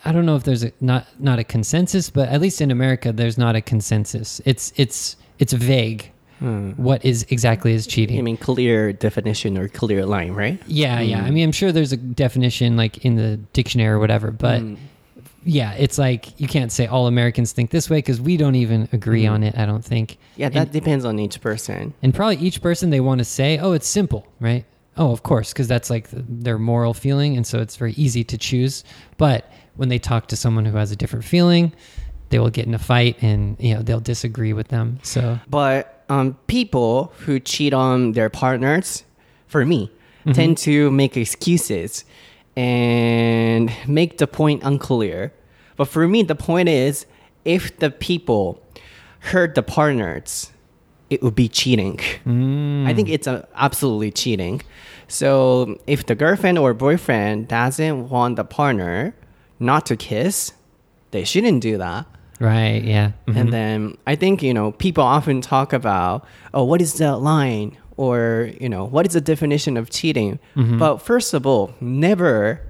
[0.05, 3.13] I don't know if there's a not not a consensus, but at least in America,
[3.13, 4.41] there's not a consensus.
[4.45, 6.13] It's it's it's vague.
[6.39, 8.19] What is exactly is cheating?
[8.19, 10.61] I mean clear definition or clear line, right?
[10.67, 11.23] Yeah, yeah.
[11.23, 14.63] I mean, I'm sure there's a definition like in the dictionary or whatever, but
[15.44, 18.88] yeah, it's like you can't say all Americans think this way because we don't even
[18.92, 19.58] agree on it.
[19.58, 20.18] I don't think.
[20.36, 21.94] Yeah, that depends on each person.
[22.04, 24.66] And probably each person they want to say, oh, it's simple, right?
[24.98, 28.24] Oh, of course, because that's like th- their moral feeling, and so it's very easy
[28.26, 28.84] to choose.
[29.18, 31.74] But when they talk to someone who has a different feeling,
[32.30, 35.00] they will get in a fight, and you know they'll disagree with them.
[35.02, 39.04] So But um, people who cheat on their partners,
[39.48, 39.92] for me,
[40.34, 42.06] tend to make excuses
[42.56, 45.34] and make the point unclear.
[45.78, 47.06] But for me, the point is
[47.46, 48.62] if the people
[49.20, 50.52] hurt the partners,
[51.10, 52.00] it would be cheating.
[52.88, 54.62] I think it's a, absolutely cheating.
[55.08, 59.14] So if the girlfriend or boyfriend doesn't want the partner
[59.60, 60.54] not to kiss,
[61.12, 62.06] they shouldn't do that.
[62.40, 63.36] right, yeah, Mhm.
[63.38, 67.78] And then I think, you know, people often talk about, oh, what is the line?
[67.98, 70.40] Or, you know, what is the definition of cheating?
[70.56, 72.62] But first of all, never,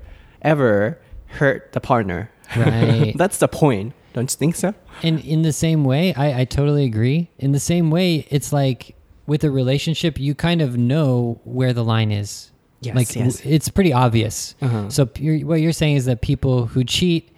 [0.41, 2.29] ever hurt the partner.
[2.55, 3.13] Right.
[3.17, 3.93] That's the point.
[4.13, 4.73] Don't you think so?
[5.03, 7.29] And in the same way, I, I totally agree.
[7.39, 11.83] In the same way, it's like with a relationship, you kind of know where the
[11.83, 12.51] line is.
[12.81, 13.39] Yes, like yes.
[13.45, 14.55] it's pretty obvious.
[14.61, 14.89] Uh-huh.
[14.89, 17.33] So you're, what you're saying is that people who cheat,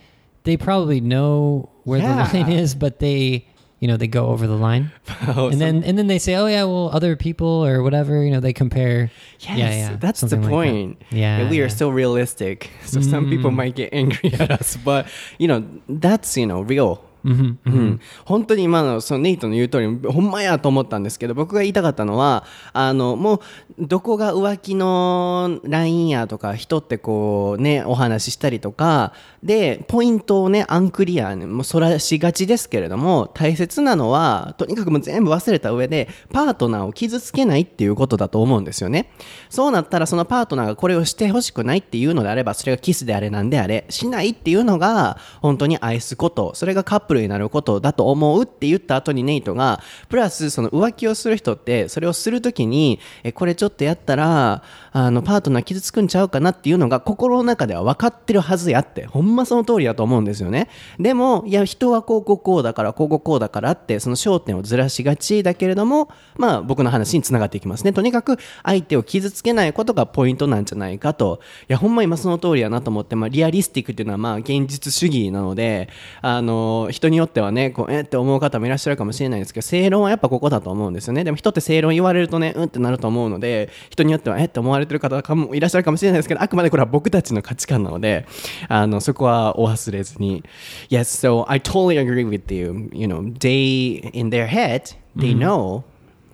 [0.45, 2.27] they probably know where Yeah.
[2.31, 3.45] the line is, but they,
[3.83, 4.93] you know, they go over the line,
[5.35, 8.31] Oh, and then and then they say, oh yeah, well, other people or whatever, you
[8.31, 9.11] know, they compare.
[9.41, 10.71] Yes, yeah, yeah, that's the something like that.
[10.71, 11.01] point.
[11.11, 11.67] Yeah, we are yeah.
[11.67, 12.71] so realistic.
[12.85, 13.55] So some people mm.
[13.55, 17.03] might get angry at us, but you know, that's you know real.
[17.23, 23.39] うん、本当に今のそのネイトの言う通りほんまやと思ったんですけど僕が言いたかったのはあのもう
[23.79, 39.11] どこが浮気の LINE やとか人ってこうねお話ししたりとかでポイントをねアンクリアにもうそらしがちですけれども大切なのはとにかくもう全部忘れた上でパートナーを傷つけないっていうことだと思うんですよね。
[39.49, 59.05] そうなったらそのパートナーがこれをしてほしくないっていうのであればそれがキスであれなんであれしないっていうのが本当に愛すことそれがカップルになることだと思うって言った後にネイトがプラスその浮気をする人ってそれをするときにえこれちょっとやったらあのパートナー傷つくんちゃうかなっていうのが心の中では分かってるはずやって。
[59.07, 60.69] ほんまその通りだと思うんですよね。
[60.99, 67.91] でもいや人はこうこうこうだからこうこうこうだからってその焦点をずらしがちだけれどもまあ僕の話につながっていきますね。
[67.91, 71.39] とにかく相手を傷つけないことがポイントなんじゃないかと。
[71.67, 75.89] いやほんま今その通りやなと思って、まあ、リアリスティックっていうのはまあ現実主義なので
[76.21, 81.23] あの人によってはねこうえって思う方もいらっしゃるかもしれないですけど正論はやっぱここだと思うんですよね。
[81.23, 88.26] でも人って正論言われるとねうんってなると思うので人によってはえって思われてる方かもいらっしゃるかもしれないですけどあくまでこれは僕たちの価値観なので
[88.68, 90.42] あのそこはお忘れずに
[90.90, 95.82] Yes so I totally agree with you you know they in their head they know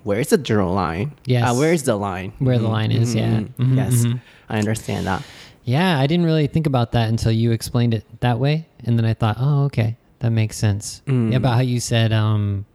[0.04, 1.44] where's the draw line Yes.
[1.50, 3.44] uh, where's the line Where the line is, yeah.
[3.58, 4.20] Mhm, yes mhm.
[4.48, 5.22] I understand that
[5.66, 9.06] Yeah, I didn't really think about that until you explained it that way, and then
[9.06, 11.00] I thought, oh, okay, that makes sense.
[11.06, 12.66] Yeah, about how you said um,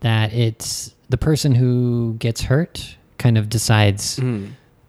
[0.00, 4.18] that it's the person who gets hurt kind of decides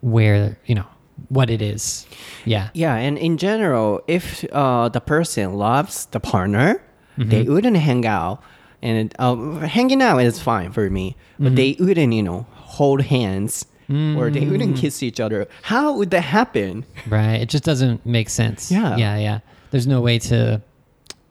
[0.05, 0.85] where you know
[1.29, 2.05] what it is.
[2.45, 2.69] Yeah.
[2.73, 6.81] Yeah, and in general, if uh, the person loves the partner,
[7.17, 8.41] they wouldn't hang out.
[8.81, 13.65] And uh, hanging out is fine for me, but they wouldn't, you know, hold hands
[13.89, 15.47] or they wouldn't kiss each other.
[15.63, 16.85] How would that happen?
[17.07, 17.39] Right.
[17.41, 18.71] It just doesn't make sense.
[18.71, 18.97] Yeah.
[18.97, 19.17] Yeah.
[19.17, 19.39] Yeah.
[19.71, 20.61] There's no way to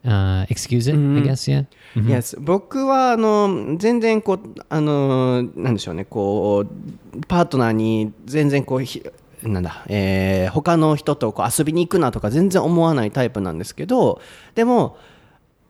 [0.05, 0.97] uh, excuse it.
[0.97, 1.51] I guess.
[1.51, 1.67] Yeah.
[1.97, 9.03] Yes, 僕はあの全然こうあのなんでしょうねこうパートナーに全然こうひ
[9.43, 14.21] なんだ、えー他の人とこう遊びに行くなとか全然思わないタイプなんですけど
[14.55, 14.97] でも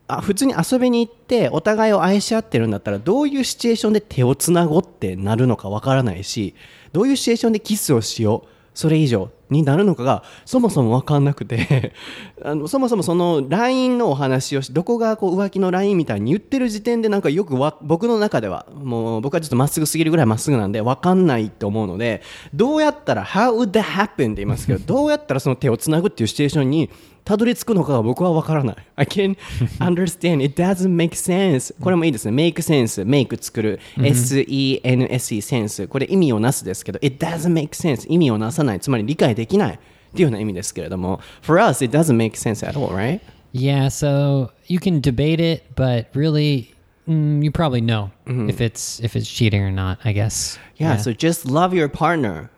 [0.09, 6.55] あ普通に遊びに行ってお互いを愛し合ってるんだったらどういうシチュエーションで手をつなごうってなるのかわからないし
[6.93, 11.93] どういうシチュエーションでキスをしようそれ以上になるのかがそもそも分かんなくて
[12.43, 26.91] あのそもそもその LINE のお話をしどこがこう浮気の LINE みたいに言ってる時点でなんかよくわ僕の中ではもう僕はちょっとまっすぐすぎるぐらいまっすぐなんで分かんないと思うのでどうやったら How would that happen って言いますけどどうやったらその手をつなぐっていうシチュエーションに
[27.25, 29.37] たどり着くのかが僕は分からない I can
[29.81, 37.71] understand it doesn't make sense これもいいですね make sense make 作る S-E-N-S-E センスこれ意味をなすですけど it doesn't make
[37.71, 39.79] sense 意味をなさないつまり理解できないっ
[40.15, 43.21] ていうような意味ですけれども for us it doesn't make sense at all right
[43.55, 43.89] Yeah.
[43.89, 46.75] So you can debate it, but really,
[47.09, 49.99] mm, you probably know if it's if it's cheating or not.
[50.05, 50.59] I guess.
[50.77, 52.51] yeah, so just love your partner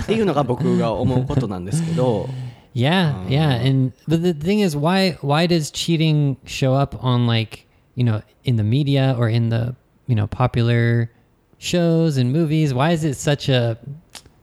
[0.00, 2.28] っていうのが僕が思うことなんですけど
[2.72, 3.58] Yeah, yeah, uh.
[3.58, 8.22] and but the thing is, why why does cheating show up on like you know
[8.44, 9.74] in the media or in the
[10.06, 11.10] you know popular
[11.58, 12.72] shows and movies?
[12.72, 13.78] Why is it such a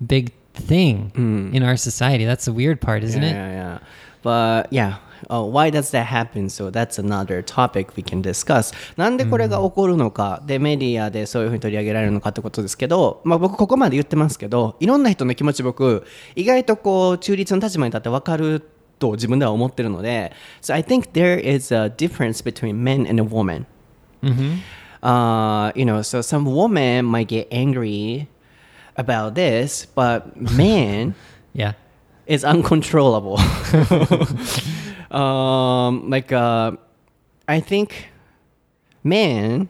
[0.06, 1.54] big thing hmm.
[1.54, 2.26] in our society?
[2.26, 3.34] That's the weird part, isn't yeah, it?
[3.34, 3.80] yeah, yeah.
[4.22, 4.98] But yeah.
[5.30, 6.50] Oh, why does that happen?
[6.50, 8.74] So that's another topic we can discuss.
[8.98, 18.62] なんでこれが起こるのか、でメディアでそういうふうに取り上げられるのかってことですけど、まあ僕ここまで言ってますけど、いろんな人の気持ち僕意外とこう中立の立場に立って分かる
[19.00, 23.66] と自分では思ってるので、so I think there is a difference between men and a woman.
[25.04, 28.28] Uh, you know, so some women might get angry
[28.96, 31.14] about this, but men
[31.54, 31.74] Yeah.
[32.26, 33.38] is uncontrollable.
[35.12, 36.72] Um, like uh,
[37.48, 38.10] I think
[39.04, 39.70] men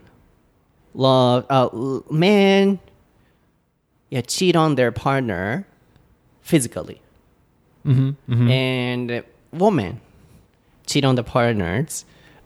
[0.94, 1.70] love uh,
[2.12, 2.80] men
[4.10, 5.66] yeah cheat on their partner
[6.42, 7.02] physically,
[8.52, 10.02] and women
[10.86, 12.06] cheat on the partners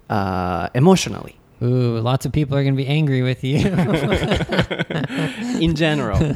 [0.09, 1.37] uh, emotionally.
[1.63, 3.57] Ooh, lots of people are gonna be angry with you.
[5.61, 6.17] In general,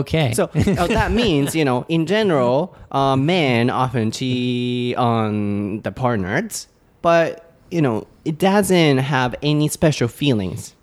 [0.00, 0.32] okay.
[0.34, 6.68] So uh, that means, you know, in general, uh, men often cheat on the partners,
[7.02, 10.74] but you know, it doesn't have any special feelings.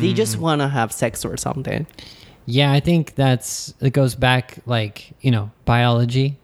[0.00, 1.86] They just want to have sex or something.
[2.44, 6.36] Yeah, I think that's it goes back like, you know, biology.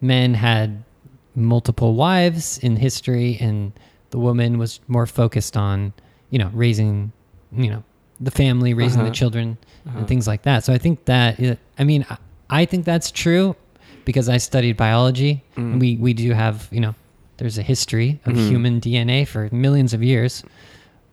[0.00, 0.84] Men had
[1.34, 3.72] multiple wives in history and
[4.10, 5.92] the woman was more focused on,
[6.30, 7.12] you know, raising,
[7.50, 7.82] you know,
[8.22, 9.56] the family, raising the children
[9.96, 10.64] and things like that.
[10.64, 12.16] So I think that it, I mean, I,
[12.62, 13.56] I think that's true
[14.04, 16.94] because I studied biology and we we do have, you know,
[17.38, 18.48] there's a history of Mm-hmm.
[18.48, 20.44] human DNA for millions of years.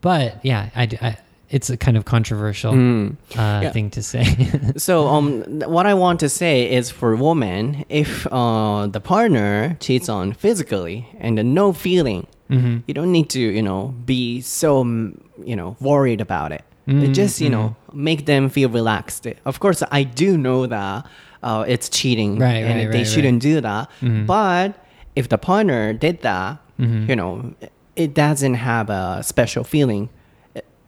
[0.01, 1.17] But yeah, I, I-
[1.51, 3.15] it's a kind of controversial uh, Mm.
[3.35, 3.71] Yeah.
[3.71, 4.23] thing to say.
[4.77, 5.41] So, um,
[5.75, 11.07] what I want to say is for women, if uh, the partner cheats on physically
[11.19, 12.83] and then no feeling, Mhm.
[12.87, 16.63] you don't need to, you know, be so, mm, you know, worried about it.
[16.89, 19.27] It just, you know, make them feel relaxed.
[19.45, 21.05] Of course, I do know that
[21.43, 23.89] uh, it's cheating Right, and right, they right, shouldn't do that.
[24.25, 24.73] But
[25.15, 27.53] if the partner did that, you know,
[27.95, 30.09] it doesn't have a special feeling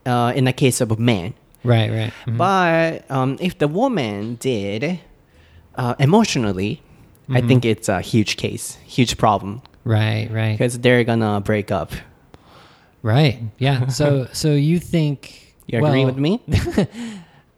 [0.06, 1.34] uh, in the case of a man.
[1.64, 2.14] right, right.
[2.26, 2.38] Mhm.
[2.38, 5.00] But um, if the woman did
[5.76, 6.82] uh, emotionally,
[7.30, 10.54] I think it's a huge case, huge problem Right, right.
[10.58, 11.92] because they're gonna break up.
[13.04, 13.40] Right.
[13.58, 13.88] Yeah.
[13.88, 15.41] So so you think
[15.72, 16.42] You agree well, with me?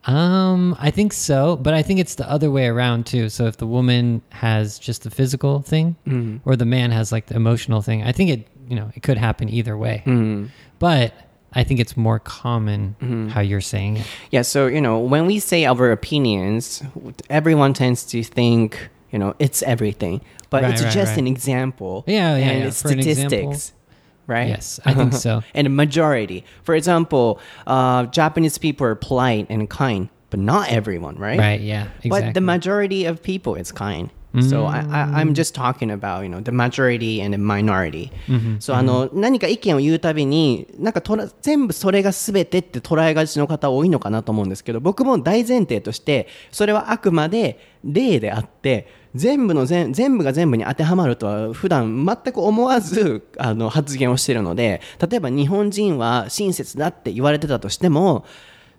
[0.05, 3.29] Um, I think so, but I think it's the other way around too.
[3.29, 6.41] So if the woman has just the physical thing, Mm.
[6.43, 9.17] or the man has like the emotional thing, I think it you know it could
[9.17, 10.03] happen either way.
[10.05, 10.49] Mm.
[10.79, 11.13] But
[11.53, 13.27] I think it's more common Mm-hmm.
[13.29, 14.05] how you're saying it.
[14.29, 14.41] Yeah.
[14.41, 16.83] So you know, when we say our opinions,
[17.29, 21.19] everyone tends to think you know it's everything, but Right, it's right, just right.
[21.19, 22.03] an example.
[22.07, 22.67] Yeah, yeah, and yeah.
[22.67, 23.71] it's For an statistics.
[24.27, 24.47] Right.
[24.47, 25.43] Yes, I think so.
[25.53, 26.45] and a majority.
[26.63, 31.37] For example, uh, Japanese people are polite and kind, but not everyone, right?
[31.37, 31.61] Right?
[31.61, 31.87] Yeah.
[32.03, 32.09] Exactly.
[32.09, 34.09] But the majority of people is kind.
[34.41, 38.11] So I, I, I'm just talking about, you know, the majority and the minority.
[38.59, 58.25] そう、あの、何か意見を言うたびに、なんかとら全部それが全てって捉えがちの方多いのかなと思うんですけど、僕も大前提として、それはあくまで例であって、全部の全全部が全部に当てはまるとは普段全く思わずあの発言をしているので、例えば日本人は親切だって言われてたとしても、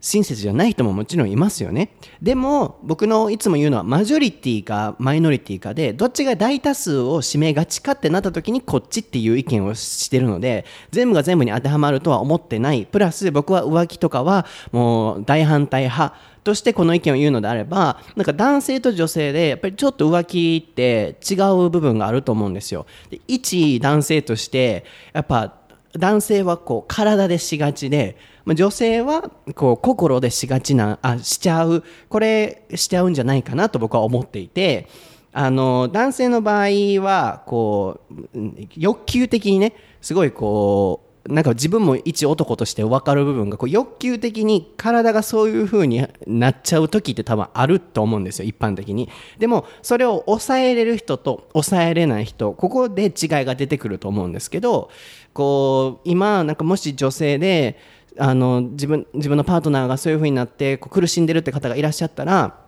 [0.05, 1.88] 親切じゃない人ももちろんいますよね。
[2.21, 12.85] でも、僕のいつも言うのは、マジョリティかマイノリティかで、どっちが大多数を占めがちかってなった時に、こっちっていう意見をしてるので、全部が全部に当てはまるとは思ってない。
[12.85, 16.14] プラス、僕は浮気とかは、もう大反対派。
[16.45, 22.85] としてこの意見を言うのであれば、なんか男性と女性で、やっぱりちょっと浮気って違う部分があると思うんですよ。
[23.09, 25.63] で一男性として、やっぱ
[25.98, 34.87] 男性はこう体でしがちで、女性はこう心でしがちなあしちゃうこれしちゃうんじゃないかなと僕は思っていて
[35.33, 36.66] あの男性の場合
[37.02, 38.38] はこう
[38.76, 49.09] 欲求的にねすごいこうなんか自分も一男として分かる部分がこう欲求的に体がそういう風になっちゃう時って多分あると思うんですよ一般的に。
[49.38, 53.11] でもそれを抑えれる人と抑えれない人ここで違い
[53.46, 54.90] が出てくると思うんですけど
[55.35, 57.79] こう今なんかもし女性で
[58.18, 62.64] あの自分自分のパートナーがそういう風になってこう苦しんでるって方がいらっしゃったら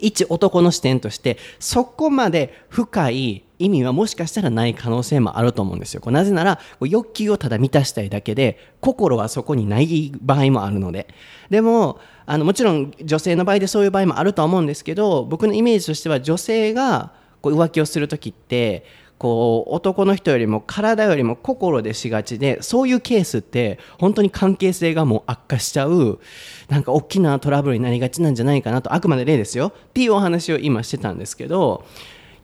[0.00, 6.00] 一男の視点としてそこまで深い意味はもしかしたらない可能性もあると思うんですよ。
[6.00, 11.08] こうなぜなら欲求をただ満たしたいだけで心はそこにない場合もあるので。
[11.50, 18.84] でもあのもちろん女性の場合でそういう場合もあると思うんですけど僕のイメージとしては女性がこう浮気をする時って
[19.18, 26.20] こう男の人よりも体よりも心でしがちでそういうケースって本当に関係性がもう悪化しちゃう
[26.68, 31.84] なんか大きなトラブルになりがちなんじゃないかなとあくまで例ですよっていうお話を今してたんですけど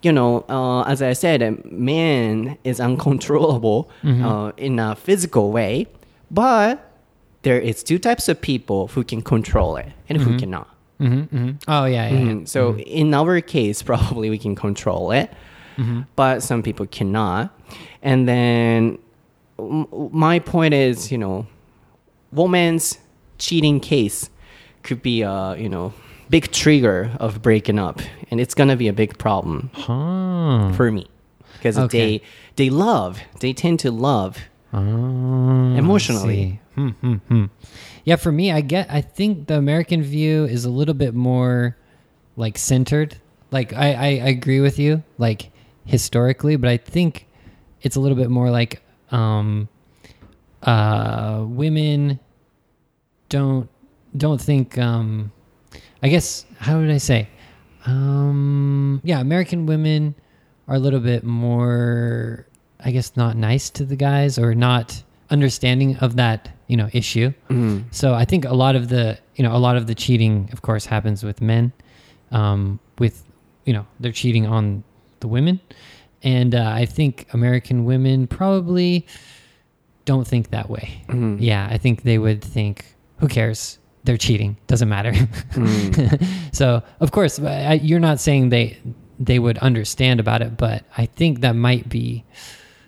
[0.03, 5.87] You know, uh, as I said, man is uncontrollable uh, in a physical way,
[6.31, 6.79] but
[7.43, 10.67] there is two types of people who can control it and who cannot.
[10.99, 12.19] hmm hmm Oh yeah, yeah.
[12.19, 12.33] yeah.
[12.35, 12.47] Mhm.
[12.49, 15.31] So in our case, probably we can control it,
[16.17, 17.53] but some people cannot.
[18.03, 18.99] And then
[19.59, 21.47] my point is, you know,
[22.33, 22.99] woman's
[23.39, 24.31] cheating case
[24.83, 25.93] could be a you know
[26.31, 30.73] big trigger of breaking up, and it's gonna be a big problem Huh.
[30.73, 31.07] for me
[31.55, 32.19] because Okay.
[32.19, 32.23] they
[32.57, 34.39] they love they tend to love
[34.73, 36.61] Oh, Emotionally.
[36.75, 37.45] Hmm, hmm, hmm.
[38.05, 38.91] Yeah, for me, I get.
[38.91, 41.77] I think the American view is a little bit more
[42.37, 43.17] like centered.
[43.53, 45.53] Like I, I, I agree with you, like
[45.85, 47.27] historically, but I think
[47.83, 49.69] it's a little bit more like um,
[50.63, 52.19] uh, women
[53.29, 53.69] don't
[54.17, 54.79] don't think.
[54.79, 55.33] Um,
[56.03, 57.29] I guess how would I say?
[57.87, 60.15] Um, yeah, American women
[60.69, 62.47] are a little bit more,
[62.81, 67.33] I guess, not nice to the guys or not understanding of that you know issue.
[67.91, 70.63] So I think a lot of the you know a lot of the cheating, of
[70.63, 71.73] course, happens with men.
[72.31, 73.25] Um, with
[73.65, 74.83] you know they're cheating on
[75.25, 75.59] the women,
[76.23, 79.07] and uh, I think American women probably
[80.05, 80.87] don't think that way.
[81.41, 82.85] Yeah, I think they would think,
[83.21, 83.79] who cares?
[84.05, 84.57] They're cheating.
[84.67, 85.15] Doesn't matter.
[86.53, 88.77] so, of course, I, you're not saying they
[89.19, 92.25] they would understand about it, but I think that might be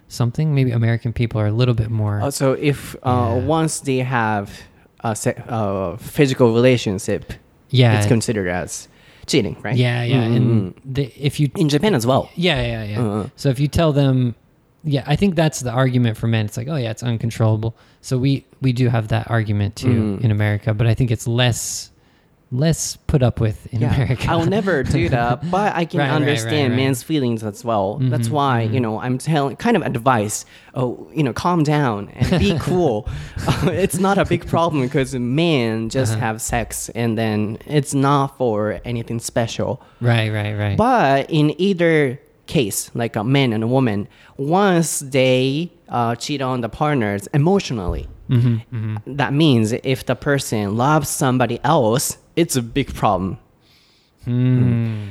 [0.09, 0.55] something.
[0.55, 2.21] Maybe American people are a little bit more.
[2.21, 3.47] Uh, so if uh, Yeah.
[3.47, 4.51] once they have
[5.01, 7.33] a se- uh, physical relationship,
[7.71, 8.89] yeah, it's considered as
[9.27, 9.77] cheating, right?
[9.77, 10.25] yeah, yeah.
[10.25, 10.37] Mm.
[10.37, 12.31] And the, if you in Japan as well.
[12.35, 13.01] Yeah, yeah, yeah.
[13.03, 13.29] Uh-uh.
[13.37, 14.35] So if you tell them,
[14.85, 16.47] yeah, I think that's the argument for men.
[16.47, 17.77] It's like, oh yeah, it's uncontrollable.
[18.03, 20.25] So we we do have that argument too Mm.
[20.25, 21.91] in America, but I think it's less
[22.53, 24.31] less put up with in Yeah, America.
[24.31, 26.77] I'll never do that, but I can Right, right, right, understand right.
[26.77, 27.99] men's feelings as well.
[28.01, 30.45] That's Mhm, why you know I'm telling kind of advice.
[30.75, 33.09] Oh, you know, calm down and be cool.
[33.47, 36.21] Uh, it's not a big problem because men just Uh-huh.
[36.21, 39.81] have sex and then it's not for anything special.
[40.01, 40.77] right, right, right.
[40.77, 46.61] But in either case, like a man and a woman, once they uh, cheat on
[46.61, 52.63] the partners emotionally, hmm hmm that means if the person loves somebody else, it's a
[52.63, 53.39] big problem.
[54.25, 55.11] Hmm.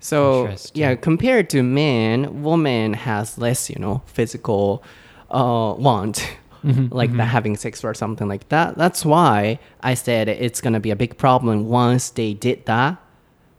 [0.00, 4.82] So yeah, compared to men, woman has less, you know, physical
[5.30, 6.26] uh, want,
[6.64, 8.76] Mhm, like the having sex or something like that.
[8.78, 12.96] That's why I said it's gonna be a big problem once they did that,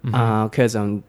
[0.04, 0.48] Mm-hmm.
[0.48, 1.04] because um,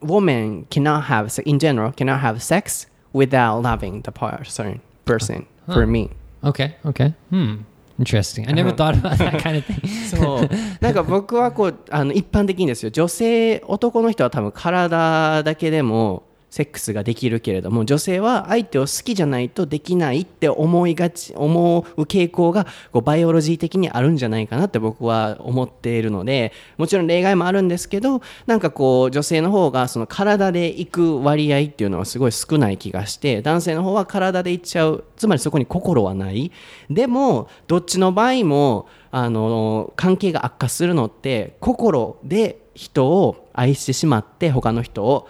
[0.00, 4.80] women cannot have in general cannot have sex without loving the person.
[5.04, 6.10] Person for me.
[6.42, 7.14] Okay, okay.
[7.30, 7.62] Hmm.
[7.98, 8.48] Interesting.
[8.48, 8.76] I never Uh-huh.
[8.76, 9.80] thought about that kind of thing.
[10.08, 10.48] そう
[10.80, 36.50] なんか僕はこうあの一般的にですよ女性男の人は多分体だけでもセックスができるけれども女性は相手を好きじゃないとできないって思いがち思う傾向がこうバイオロジー的にあるんじゃないかなって僕は思っているのでもちろん例外もあるんですけどなんかこう女性の方がその体で行く割合っていうのはすごい少ない気がして男性の方は体で行っちゃうつまりそこに心はない。
[36.88, 45.28] でもどっちの場合もあの関係が悪化するのって心で人を愛してしまって他の人を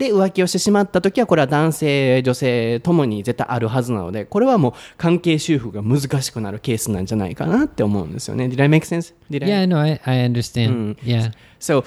[0.00, 9.12] で浮気をしてしまった時はこれは男性女性ともに絶対あるはずなのでこれはもう関係修復が難しくなるケースなんじゃないかなって思うんですよね Did I make sense?
[9.30, 9.50] Did I?
[9.50, 10.96] Yeah, no, I, I understand.
[11.02, 11.32] Yeah.
[11.58, 11.84] So,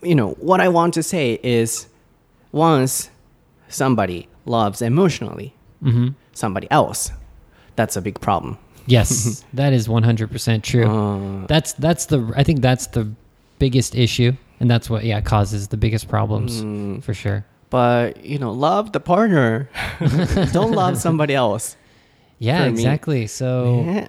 [0.00, 1.88] you know, what I want to say is
[2.52, 3.10] once
[3.68, 5.52] somebody loves emotionally
[5.82, 7.10] hmm somebody else,
[7.74, 8.58] that's a big problem.
[8.86, 10.86] Yes, that is 100% true.
[10.86, 13.10] Uh, that's that's the I think that's the
[13.58, 17.44] biggest issue and that's what yeah causes the biggest problems mm, for sure.
[17.70, 19.68] but, you know, love the partner.
[20.52, 21.76] Don't love somebody else.
[22.38, 23.26] Yeah, exactly.
[23.26, 24.08] So Yeah.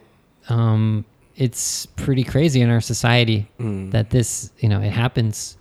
[0.49, 3.91] um it's pretty crazy in our society Mm.
[3.91, 5.57] that this, you know, it happens.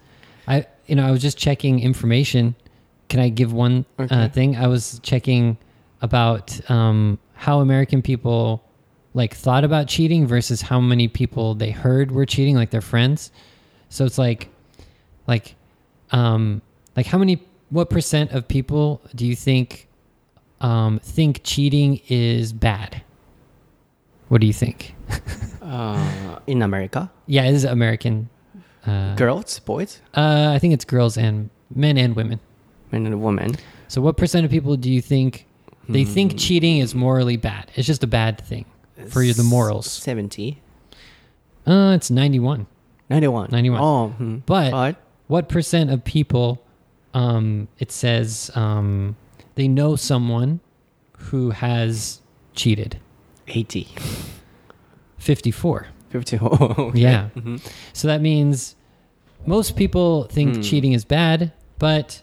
[0.47, 2.55] I you know, I was just checking information.
[3.09, 4.15] Can I give one Okay.
[4.15, 4.57] uh, thing?
[4.57, 5.57] I was checking
[6.03, 8.63] about um how American people
[9.15, 13.31] like thought about cheating versus how many people they heard were cheating like their friends.
[13.89, 14.49] So it's like
[15.29, 15.55] like
[16.11, 16.63] um
[16.97, 19.87] like how many what percent of people do you think
[20.61, 23.03] um think cheating is bad?
[24.29, 24.95] What do you think?
[25.69, 28.31] Uh, in America, Yeah, it is American.
[28.87, 32.41] Uh, girls, boys, uh, I think it's girls and men and women.
[32.91, 33.55] men and women.
[33.89, 35.45] So, what percent of people do you think
[35.87, 36.39] they think Hmm.
[36.39, 37.71] cheating is morally bad?
[37.75, 38.65] It's just a bad thing
[39.09, 39.91] for your the morals.
[39.91, 40.63] 70.
[41.67, 42.67] Uh, it's 91.
[43.11, 43.51] 91.
[43.53, 43.81] 91.
[43.83, 44.37] Oh, hmm.
[44.47, 44.97] But but
[45.29, 46.63] what percent of people,
[47.15, 49.17] um, it says um,
[49.55, 50.61] they know someone
[51.17, 52.21] who has
[52.55, 52.99] cheated?
[53.47, 53.89] 80.
[55.19, 55.87] 54.
[56.11, 56.39] 50.
[56.41, 56.47] Oh,
[56.89, 56.99] okay.
[57.01, 57.29] Yeah.
[57.37, 57.61] Mhm.
[57.93, 58.75] So that means
[59.47, 60.63] most people think Hmm.
[60.63, 62.23] cheating is bad, but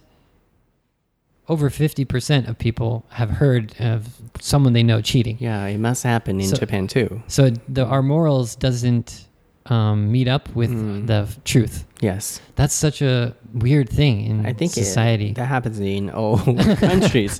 [1.47, 4.07] over 50% of people have heard of
[4.39, 5.37] someone they know cheating.
[5.39, 7.21] Yeah, it must happen in So- Japan too.
[7.27, 9.25] So the, our morals doesn't
[9.69, 11.05] um, meet up with Hmm.
[11.07, 11.85] the truth.
[12.01, 12.39] Yes.
[12.55, 15.33] That's such a weird thing in I think it- society.
[15.33, 16.37] that happens in all
[16.77, 17.39] countries.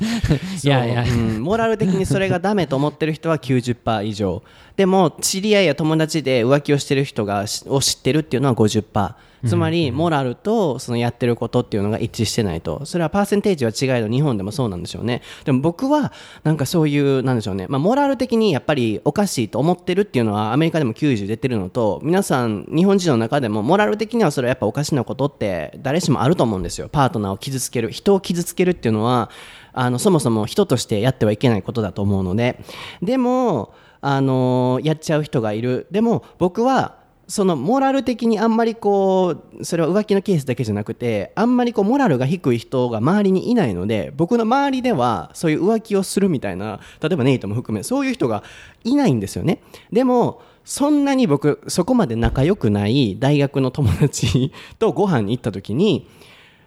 [0.58, 1.14] So, Yeah, yeah.
[1.38, 4.42] うんモラル的にそれがダメと思ってる人は90%以上。
[4.76, 9.14] でも、知り合いや友達で浮気をしてる人がしを知ってるっていうのは50%。
[9.46, 12.86] つまり、モラルとそのやってることっていうのが一致してないと。
[12.86, 15.22] それはパーセンテージは違いど日本でもそうなんでしょうね。
[15.44, 16.12] でも僕は、
[16.44, 17.68] なんかそういう、なんでしょうね。
[17.68, 26.90] まあ、モラル的にやっぱりおかしいと思ってるっていうのはアメリカでも90出てるのと、皆さん、日本人の中でもモラル的にはそれはやっぱおかしなことって誰しもあると思うんですよ。
[26.90, 27.92] パートナーを傷つける。
[27.92, 29.30] 人を傷つけるっていうのは、
[29.74, 32.64] あの、そもそも人としてやってはいけないことだと思うので。
[33.02, 35.88] でも、あのやっちゃう人がいる。
[35.92, 48.44] でも、僕は、そのモラル的にあんまりこうそれは浮気のケースだけじゃなくてあんまりこうモラルが低い人が周りにいないので僕の周りではそういう浮気をするみたいな例えばネイトも含めそういう人が
[48.84, 49.62] いないんですよね。
[49.92, 56.08] でもそんなに僕そこまで仲良くない大学の友達 とご飯に行った時に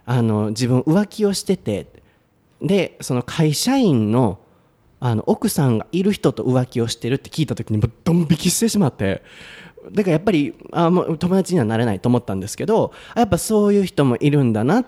[0.06, 1.86] あの自分浮気をしてて
[2.62, 4.38] でその会社員の
[5.00, 9.22] あの奥さんがいる人と浮気をしてるって聞いた時にドン引きしてしまって
[9.92, 14.84] だからやっぱりあもう友達にはなれないと思ったんですけどやっぱそういう人もいるんだなっ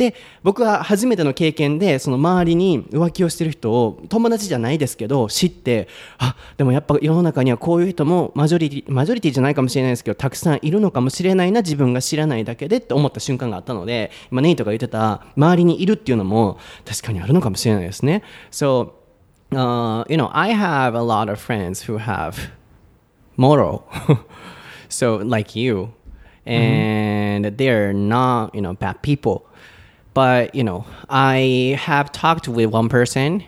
[0.00, 5.88] て僕は初めての経験でその周りに浮気をしてる人を友達じゃないですけど知って
[6.18, 18.22] あでもやっぱ世の中にはこういう人もマジョリティマジョリティじゃないかもしれないですけどたくさんいるのかもしれないな自分が知らないだけでって思った瞬間があったので今ネイトが言ってた周りにいるっていうのも確かにあるのかもしれないですね。
[18.50, 19.00] So
[19.52, 22.50] uh, you know, I have a lot of friends who have
[23.40, 23.88] moral,
[24.88, 25.92] so like you,
[26.46, 26.50] mm-hmm.
[26.50, 29.46] and they're not, you know, bad people.
[30.12, 33.42] But you know, I have talked with one person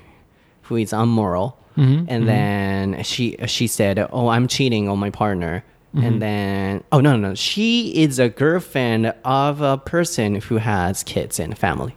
[0.62, 2.07] who is immoral, mm-hmm.
[2.09, 2.26] and mm-hmm.
[2.26, 5.64] then she she said, "Oh, I'm cheating on my partner."
[5.95, 11.03] And then, oh no, no, no, she is a girlfriend of a person who has
[11.03, 11.95] kids and family.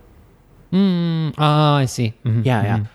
[0.74, 2.14] Mm, oh, I see.
[2.26, 2.46] Mhm.
[2.46, 2.86] Yeah, yeah.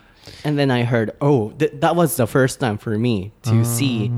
[0.44, 3.66] And then I heard, oh, th- that was the first time for me to mm.
[3.66, 4.12] see,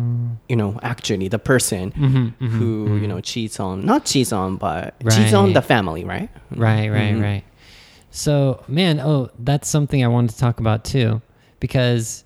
[0.48, 3.02] you know, actually the person mm-hmm, mm-hmm, who, mm-hmm.
[3.02, 6.28] you know, cheats on, not cheats on, but cheats on the family, right?
[6.50, 7.44] Right, right, right.
[8.10, 11.22] So, man, oh, that's something I wanted to talk about too,
[11.60, 12.24] because,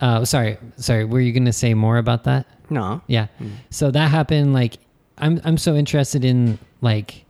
[0.00, 2.46] uh, sorry, sorry, were you going to say more about that?
[2.68, 3.00] No.
[3.06, 3.28] Yeah.
[3.40, 3.52] Mm.
[3.70, 4.54] So that happened.
[4.54, 4.78] Like,
[5.18, 7.24] I'm I'm so interested in like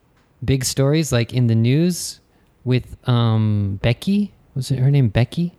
[0.45, 2.21] big stories, like in the news
[2.65, 4.33] with um Becky.
[4.55, 5.53] Was it her name Becky?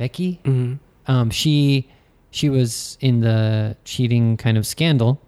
[0.00, 0.40] Becky.
[1.06, 1.86] Um, she
[2.30, 5.20] she was in the cheating kind of scandal,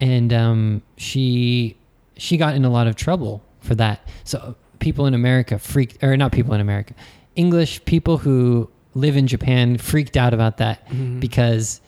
[0.00, 1.76] and um, she
[2.16, 4.06] she got in a lot of trouble for that.
[4.24, 6.94] So people in America freaked, or not people in America,
[7.34, 10.86] English people who live in Japan freaked out about that
[11.20, 11.80] because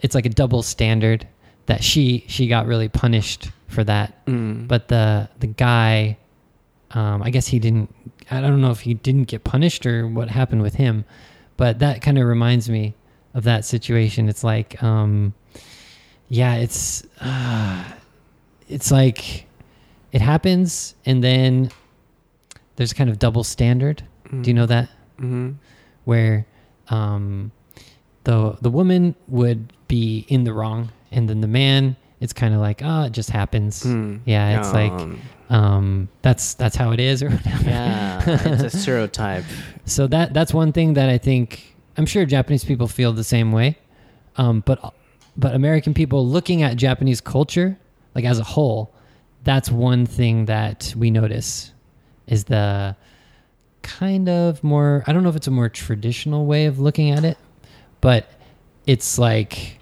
[0.00, 1.26] it's like a double standard
[1.66, 4.24] that she she got really punished for that,
[4.66, 6.16] but the the guy,
[6.92, 7.92] um, I guess he didn't.
[8.30, 11.04] I don't know if he didn't get punished or what happened with him,
[11.56, 12.94] but that kind of reminds me
[13.34, 14.28] of that situation.
[14.28, 15.34] It's like, um,
[16.28, 17.84] yeah, it's uh,
[18.68, 19.46] it's like
[20.12, 21.70] it happens, and then
[22.76, 24.02] there's kind of double standard.
[24.42, 24.88] Do you know that?
[25.18, 25.52] Mm-hmm.
[26.04, 26.46] Where
[26.88, 27.52] um,
[28.24, 32.60] the the woman would be in the wrong, and then the man, it's kind of
[32.60, 33.84] like, oh, it just happens.
[33.84, 34.20] Mm.
[34.24, 34.92] Yeah, it's like
[35.48, 37.64] Um, that's that's how it is, or whatever.
[37.64, 39.44] yeah, it's a stereotype.
[39.84, 43.52] So that that's one thing that I think I'm sure Japanese people feel the same
[43.52, 43.78] way,
[44.36, 44.94] um, but
[45.36, 47.78] but American people looking at Japanese culture
[48.16, 48.94] like as a whole,
[49.44, 51.70] that's one thing that we notice
[52.26, 52.96] is the
[53.82, 57.24] kind of more I don't know if it's a more traditional way of looking at
[57.24, 57.36] it,
[58.00, 58.28] but
[58.86, 59.78] it's like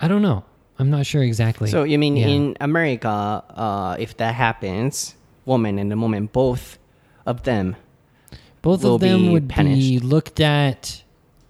[0.00, 0.44] I don't know.
[0.78, 1.70] I'm not sure exactly.
[1.70, 2.28] So you mean Yeah.
[2.28, 5.14] in America, uh, if that happens,
[5.44, 6.78] woman and the woman, both
[7.24, 7.76] of them,
[8.62, 11.02] both of them be would be looked at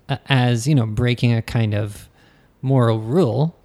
[0.08, 2.08] uh, as you know breaking a kind of
[2.62, 3.56] moral rule.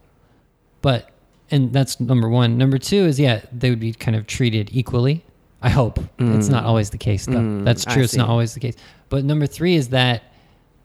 [0.82, 1.10] But
[1.52, 2.58] and that's number one.
[2.58, 5.24] Number two is yeah they would be kind of treated equally
[5.62, 6.00] i hope.
[6.18, 7.34] It's not always the case though.
[7.34, 8.76] Mm, that's true it's not always the case.
[9.10, 10.24] But number three is that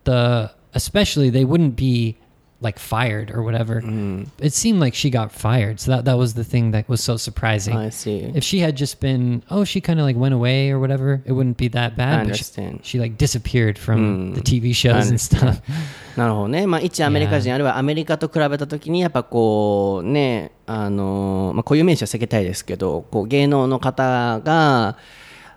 [0.04, 2.16] the especially they wouldn't be
[2.63, 4.27] like fired or whatever Mm.
[4.39, 7.17] it seemed like she got fired so that that was the thing that was so
[7.17, 8.31] surprising I see.
[8.35, 11.31] if she had just been oh she kind of like went away or whatever it
[11.31, 12.79] wouldn't be that bad I but she- understand.
[12.83, 14.35] she, like disappeared from Mm.
[14.35, 15.57] the tv shows and stuff
[16.17, 24.97] なるほどね、まあ、一アメリカ人、あるいはアメリカと比べたときに、やっぱこうね、あのまあ、固有名詞は避けたいですけど、こう芸能の方が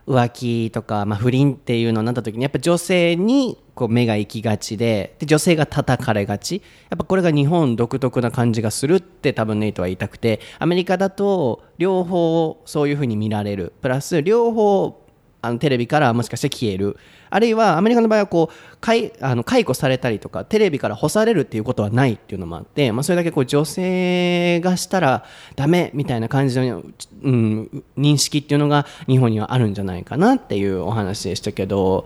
[0.09, 14.98] 浮気とか、まあ、不倫っていうのになった時に、やっぱ女性にこう目が行きがちでで、女性が叩かれがち、やっぱこれが日本独特な感じがするって、多分ネイトは言いたくて、アメリカだと両方そういうふうに見られる、プラス両方
[15.41, 16.97] あのテレビからもしかして消える。
[17.29, 25.23] あるいはアメリカの場合はこう解あの解雇されたりとかテレビから干されるっていうことはないっていうのもあって、まあ、それだけこう女性がしたら
[25.55, 26.83] ダメみたいな感じの、
[27.21, 32.05] うん、認識っていうのが日本にはあるんじゃないかなっていうお話でしたけど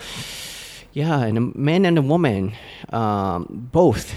[0.93, 2.51] Yeah, and man and woman
[2.91, 4.13] um, both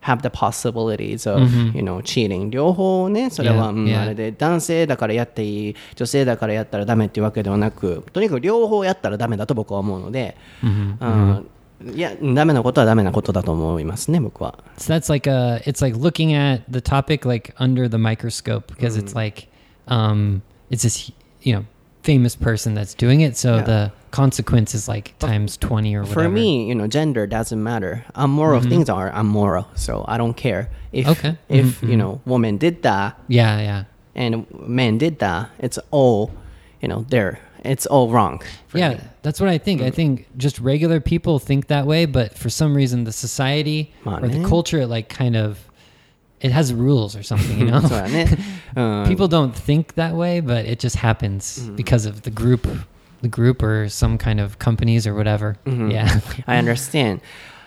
[0.00, 1.42] have the possibilities of,
[1.74, 2.50] you know, cheating.
[2.50, 4.00] 両方ね、それは、Yeah, うん yeah.
[4.02, 11.46] あれで男性だからやっていい、女性だからやったらダメっていうわけではなく、とにかく両方やったらダメだと僕は思うので、うん
[11.94, 14.58] いや、ダメなことはダメなことだと思いますね、僕は。
[14.78, 19.14] so that's like a it's like looking at the topic like under the microscope because it's
[19.14, 19.46] like
[19.86, 21.64] um it's this you know
[22.02, 23.64] famous person that's doing it so Yeah.
[23.64, 26.22] the consequence is like times 20 or whatever.
[26.22, 28.04] For me, you know, gender doesn't matter.
[28.16, 28.70] Immoral mm-hmm.
[28.70, 30.70] things are immoral, so I don't care.
[30.92, 31.38] If, okay.
[31.48, 31.90] If, mm-hmm.
[31.90, 33.20] you know, woman did that.
[33.28, 33.84] Yeah, yeah.
[34.14, 35.50] And man did that.
[35.58, 36.32] It's all,
[36.80, 37.40] you know, there.
[37.64, 38.42] It's all wrong.
[38.72, 39.00] Yeah, me.
[39.22, 39.82] that's what I think.
[39.82, 39.94] I mm.
[39.94, 44.44] think just regular people think that way, but for some reason the society or the
[44.48, 45.58] culture like kind of
[46.40, 47.80] it has rules or something, you know.
[48.76, 51.74] Um, people don't think that way, but it just happens mm.
[51.74, 52.68] because of the group
[53.26, 55.56] group or some kind of companies or whatever.
[55.64, 55.90] Mm-hmm.
[55.90, 56.20] Yeah.
[56.46, 57.20] I understand.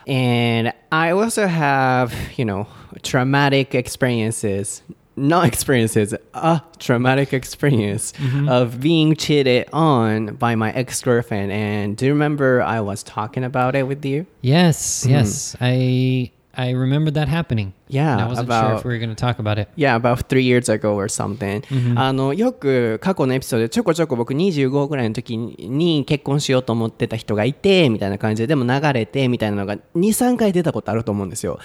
[0.07, 2.67] And I also have, you know,
[3.03, 4.81] traumatic experiences,
[5.15, 8.49] not experiences, a traumatic experience mm-hmm.
[8.49, 11.51] of being cheated on by my ex girlfriend.
[11.51, 14.25] And do you remember I was talking about it with you?
[14.41, 15.11] yes, mm-hmm.
[15.11, 15.55] yes.
[15.61, 17.71] I I remember that happening.
[17.87, 19.69] Yeah, I wasn't sure about- if we were going to talk about it.
[19.77, 21.63] Yeah, about three years ago or something.
[21.97, 31.57] あの、よく過去のエピソードでちょこちょこ僕25ぐらいの時に結婚しようと思ってた人がいて、みたいな感じで、でも流れて、みたいなのが2、3回出たことあると思うんですよ。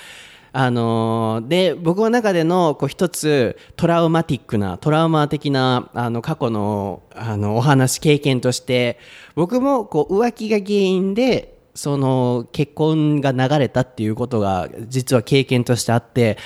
[0.53, 8.99] あのーで、僕の中でのこう一つトラウマティックな、トラウマ的なあの過去のあのお話、経験として、
[9.35, 16.39] 僕もこう浮気が原因で、その結婚が流れたっていうことが実は経験としてあって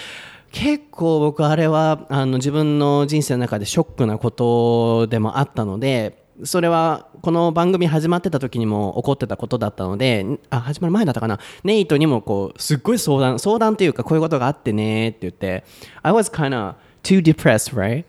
[0.52, 15.64] 結構僕あれはあの自分の人生の中でショックなことでもあったのでそれはこの番組始まってた時にも起こってたことだったのであ始まる前だったかなネイトにもこうすっごい相談相談というかこういうことがあってねって言って
[16.02, 18.04] I was kind of too depressed right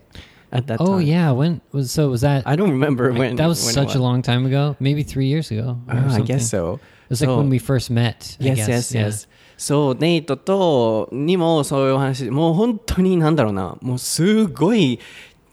[0.50, 3.48] at that Oh time yeah, when was so was that I don't remember when that
[3.48, 5.78] was when such a long time ago, maybe 3 years ago.
[5.88, 6.80] Ah, I guess so
[7.12, 8.36] was like when we first met.
[8.40, 8.68] I Yes, guess.
[8.68, 9.06] yes, yeah.
[9.06, 9.28] yes.
[9.56, 14.98] そう、ネイトとにもそういうお話、もう本当になんだろうな、もうすごい、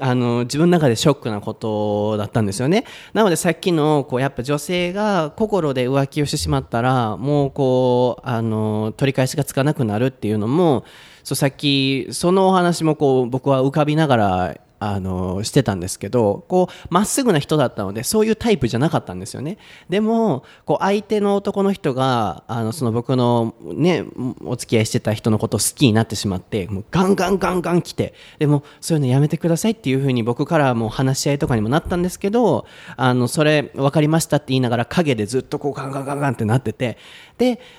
[0.02, 2.86] あの自分の中でショックなことだったんですよね。
[3.14, 10.86] なのでさっきのこうやっぱ女性が心で浮気をしてしまったらもうこうあの取り返しがつかなくなるっていうのも
[11.26, 19.58] そうさっきそのお話もこう僕は浮かびながらあのしてたんですけどこうまっすぐな人だったのでそういうタイプじゃなかったんですよね。
[19.90, 24.06] でもこう相手の男の人があのその僕のね
[24.44, 32.66] お付き合いしてた人のことを好きになってしまってもうガンガンガンガン来てでもそういうのやめてくださいっていうふうに僕からもう話し合いとかにもなったんですけど
[32.96, 36.98] あのそれ分かりましたって言いながら陰でずっとこうガンガンガンガンってなってて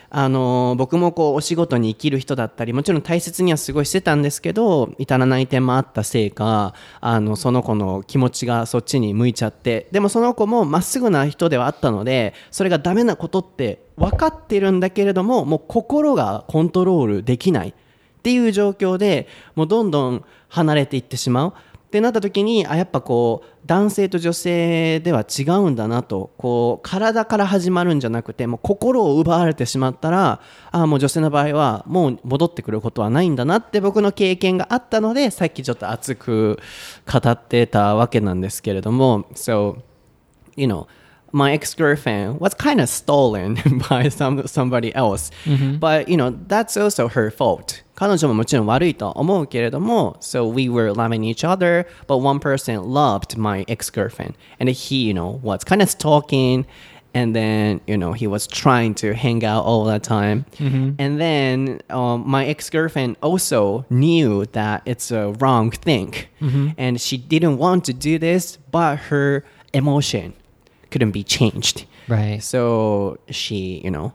[0.08, 17.72] あの僕もこうお仕事に生きる人だったりもちろん大切にはすごいしてたんですけど至らない点もあったせいかあのその子の気持ちがそっちに向いちゃってでもその子もまっすぐな人ではあったのでそれがダメなことって分かってるんだけれどももう心がコントロールできないっ
[18.22, 21.52] ていう状況でもうどんどん離れていってしまう。
[21.90, 36.60] ってなった時にあやっぱこう男性と女性では違うんだなとこう体から始まるんじゃなくてもう心を奪われてしまったらあもう女性の場合はもう戻ってくることはないんだなって僕の経験があったのでさっきちょっと熱く
[37.12, 39.26] 語ってたわけなんですけれども。
[39.34, 39.78] So
[40.56, 40.86] you know
[41.31, 43.57] my ex-girlfriend was kind of stolen
[43.89, 45.31] by some somebody else
[45.79, 52.17] but you know that's also her fault 彼女ももちろん悪いと思うけれども so we were loving each other but
[52.21, 56.65] one person loved my ex-girlfriend and he you know was kind of stalking
[57.13, 60.45] and then you know he was trying to hang out all the time
[60.99, 66.13] and then um, my ex-girlfriend also knew that it's a wrong thing
[66.77, 70.33] and she didn't want to do this but her emotion
[70.90, 72.42] couldn't be changed Right.
[72.42, 74.12] so she you know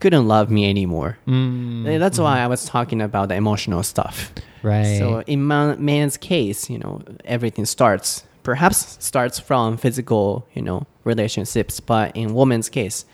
[0.00, 4.32] couldn't love me anymore Mm, And that's why i was talking about the emotional stuff
[4.62, 4.98] right.
[4.98, 10.86] so in man, man's case, you know, everything starts perhaps starts from physical, you know,
[11.04, 13.04] relationships, but in woman's case,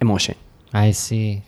[0.00, 0.36] emotion.
[0.72, 1.42] I see.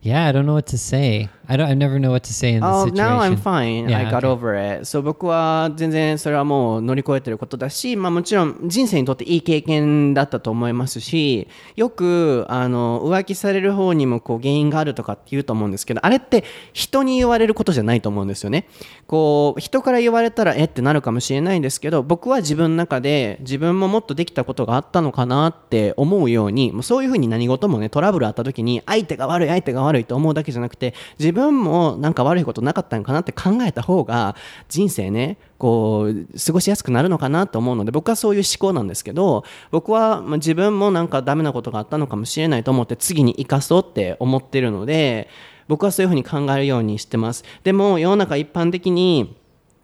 [0.00, 1.28] Yeah, I don't know what to say.
[1.46, 1.66] I don't.
[1.66, 2.94] I never know what to say in this Oh, situation.
[2.94, 3.88] now I'm fine.
[3.88, 4.84] Yeah, I got over it.
[4.84, 18.66] So 僕は全然それはもう乗り越えてることだし、まあもちろん人生にとっていい経験だったと思いますし、よくあの浮気される方にもこう原因があるとかって言うと思うんですけど、あれって人に言われることじゃないと思うんですよね。
[19.06, 34.36] こう人から言われたらえってなるかもしれないんですけど、僕は自分の中で自分ももっとできたことがあったのかなって思うように、もうそういうふうに何事もねトラブルあった時に相手が悪い相手が悪いと思うだけじゃなくて、自分もなんか悪いことなかったのかなって考えた方が
[34.68, 45.28] 人生ねこう過ごしやすくなるのかなと思うので僕はそういう思考なんですけど僕は自分もなんかダメなことがあったのかもしれないと思って次に生かそうって思ってるので
[45.68, 47.44] 僕はそういうふうに考えるようにしてます。
[47.62, 49.36] でも世の中一般的に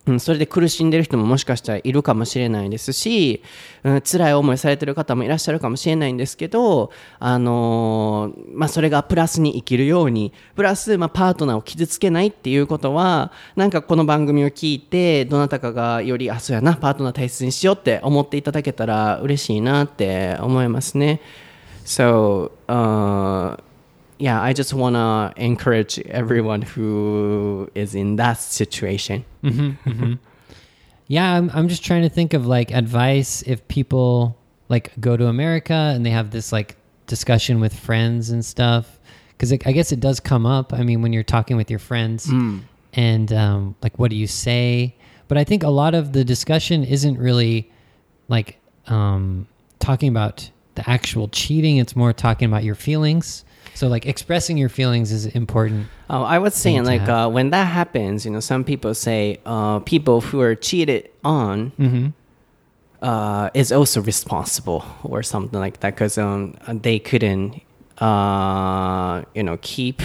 [0.07, 3.43] うん、それで苦しんでる人ももしかしたらいるかもしれないですし、
[3.85, 21.21] うん、辛い思いされてる方もいらっしゃるかもしれないんですけど、あのーまあ、それがプラスに生きるようにプラス、まあ、パートナーを傷つけないっていうことはなんかこの番組を聞いてどなたかがよりあそうやなパートナー大切にしようって思っていただけたら嬉しいなって思いますね。
[21.85, 23.59] So, uh,
[24.21, 29.25] yeah, I just want to encourage everyone who is in that situation.
[31.07, 34.37] Yeah, I'm, I'm just trying to think of like advice if people
[34.69, 39.01] like go to America and they have this like discussion with friends and stuff.
[39.31, 40.75] Because I guess it does come up.
[40.75, 42.29] I mean, when you're talking with your friends
[42.93, 44.95] and um, like, what do you say?
[45.29, 47.71] But I think a lot of the discussion isn't really
[48.29, 49.49] like um,
[49.79, 51.79] talking about the actual cheating.
[51.79, 53.45] It's more talking about your feelings.
[53.81, 55.87] So like expressing your feelings is important.
[56.11, 59.79] Oh, I was saying like uh, when that happens, you know, some people say uh,
[59.81, 62.09] people who are cheated on Mm-hmm.
[63.01, 67.63] uh, is also responsible or something like that because um, they couldn't,
[68.05, 70.03] uh, you know, keep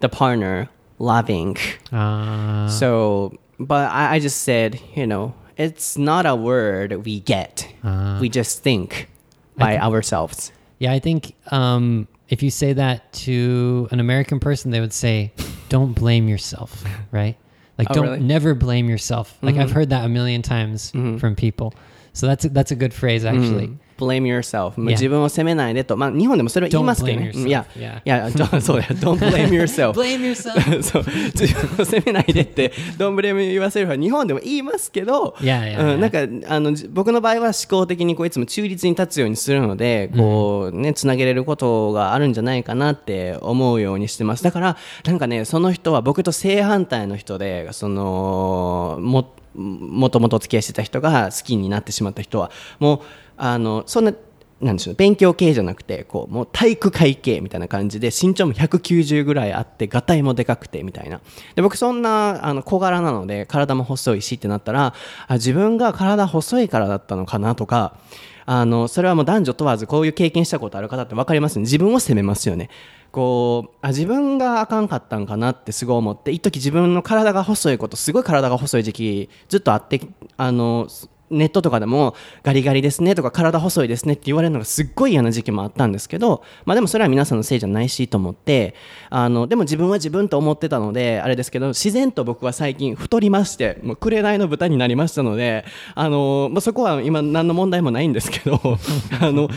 [0.00, 1.58] the partner loving.
[1.92, 7.68] Uh, So, but I, I just said, you know, it's not a word we get.
[7.84, 8.16] Uh.
[8.18, 9.10] we just think
[9.58, 10.52] by ourselves.
[10.78, 15.32] Yeah, I think um, if you say that to an American person, they would say,
[15.68, 17.36] "Don't blame yourself," right?
[17.78, 18.18] Like, Oh, don't really?
[18.18, 18.26] Mm-hmm.
[18.28, 19.36] never blame yourself.
[19.42, 21.74] Like I've heard that a million times from people.
[22.12, 23.76] So that's a, that's a good phrase actually.
[24.06, 24.80] Blame yourself.
[24.80, 27.48] 自分を責めないでと、まあ、日本でもそれは言いますけどね Don't blame yourself.
[27.48, 27.98] いや Yeah.
[27.98, 30.82] いやそうや don't blame yourself Blame yourself.
[30.82, 53.00] そう自分を責めないでってドンブレム言わせるは日本でも言いますけど、Yeah, yeah, うん、なんかあのじ僕の場合は思考的にこういつも中立に立つようにするのでこう、ね、つなげれることがあるんじゃないかなって思うようにしてますだからなんかねその人は僕と正反対の人でそのももともとお付き合いしてた人が好きになってしまった人はもう
[53.42, 54.12] あのそんな
[54.60, 61.22] なんでしょう勉強系じゃなくてこうもう体育会系みたいな感じで身長も190ぐらいあってがたいもでかくてみたいな。
[61.54, 64.94] で僕そんなあの小柄なので体も細いしってなったら
[65.26, 67.96] あ自分が体細いからだったのかなとか
[68.44, 71.62] あのそれはもう男女問わずこういう経験したことある方って分かりますね。
[71.62, 72.68] 自分を責めますよね。
[73.12, 80.00] こうあ自分があかんかったんかなってすごい思って一時自分の体が細いことすごい体が細い時期ずっとあって
[80.36, 80.86] あの
[81.30, 88.74] ネットとかでもガリガリですねとか体細いですねって言われるのがすっごい嫌な時期もあったんですけど、まあ、でもそれは皆さんのせいじゃないしと思って
[89.10, 95.64] あのでも自分は自分と思ってたのであれですけど自然と僕は最近太りましてもう紅の豚になりましたので
[95.94, 98.60] あの、まあ、そこは今何の問題もないんですけど
[99.20, 99.48] あの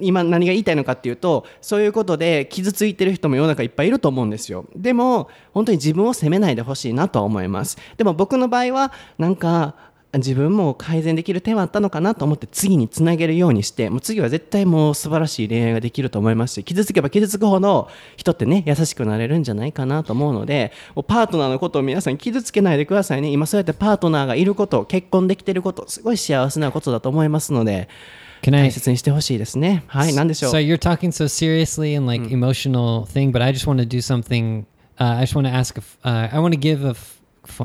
[0.00, 4.64] 今何が言いたいのかっていうとそういうことで傷ついてる人も世の中いっぱいいると思うんですよ。
[4.74, 7.78] でも本当に自分を責めないでほしいなとは思います。
[7.96, 9.74] でも僕の場合はなんか
[10.14, 20.72] 自分も改善できる点はあったのかなと思って次につなげるようにしてもう次は絶対もう素晴らしい恋愛ができると思いますし傷つけば傷つくほど人ってね優しくなれるんじゃないかなと思うので
[21.06, 27.88] パートナーのことを皆さん傷つけないでくださいね今そうやってパートナーがいること結婚できてることすごい幸せなことだと思いますので
[28.40, 33.78] Can I 大切にしてほしいですねはい何でしょう？So you're talking so seriously and like emotional thing, but I just want
[33.78, 34.64] to do something.
[34.98, 35.76] Uh, I just want to ask.
[35.76, 37.20] If, uh, I want to give a f-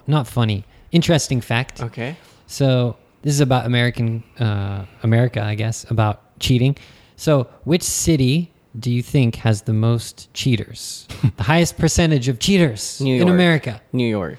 [0.07, 1.81] not funny, interesting fact.
[1.81, 2.15] OK
[2.52, 6.76] So this is about American uh, America, I guess, about cheating.
[7.16, 11.06] So which city do you think has the most cheaters?
[11.36, 13.30] the highest percentage of cheaters New in York.
[13.30, 13.80] America?
[13.92, 14.38] New York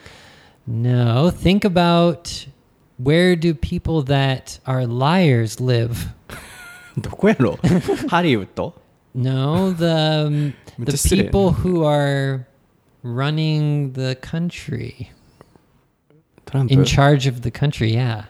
[0.66, 1.30] No.
[1.32, 2.46] Think about
[2.98, 6.10] where do people that are liars live?
[6.98, 7.58] どこやろ
[8.10, 8.74] ハリウッド
[9.16, 11.26] No, the um, the Just sit it.
[11.26, 12.46] people who are
[13.04, 15.12] running the country
[16.46, 17.92] トランプ in charge of the country.
[17.94, 18.26] Yeah,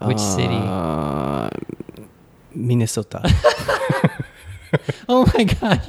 [0.00, 0.48] which city?
[0.52, 2.06] あー
[2.54, 3.22] ミネソタ
[5.06, 5.80] Oh my gosh!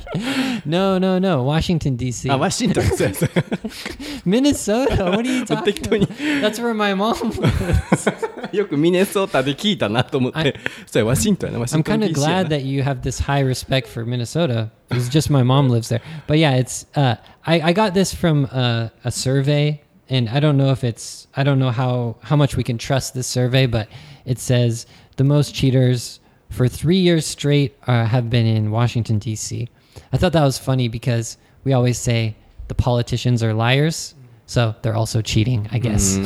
[0.65, 1.43] No, no, no.
[1.43, 2.30] Washington D.C.
[2.32, 3.43] あワシントンそうやそうや
[4.25, 5.09] Minnesota.
[5.11, 6.41] What are you talking 適当に about?
[6.41, 7.13] That's where my mom.
[7.41, 8.55] lives.
[8.55, 10.55] よくミネソータで聞いたなと思って、
[10.86, 14.05] そうやワシントンやな、ワシ I'm ントン kind of DC や glad な that you have this high respect for
[14.05, 14.69] Minnesota.
[14.91, 16.01] It's just my mom lives there.
[16.27, 17.15] But yeah, it's uh,
[17.45, 21.44] I I got this from uh, a survey, and I don't know if it's I
[21.44, 23.88] don't know how how much we can trust this survey, but
[24.24, 24.86] it says
[25.16, 29.68] the most cheaters for three years straight uh, have been in Washington D.C.
[30.12, 32.36] I thought that was funny because we always say
[32.68, 34.14] the politicians are liars,
[34.47, 36.20] so they're also cheating, I guess.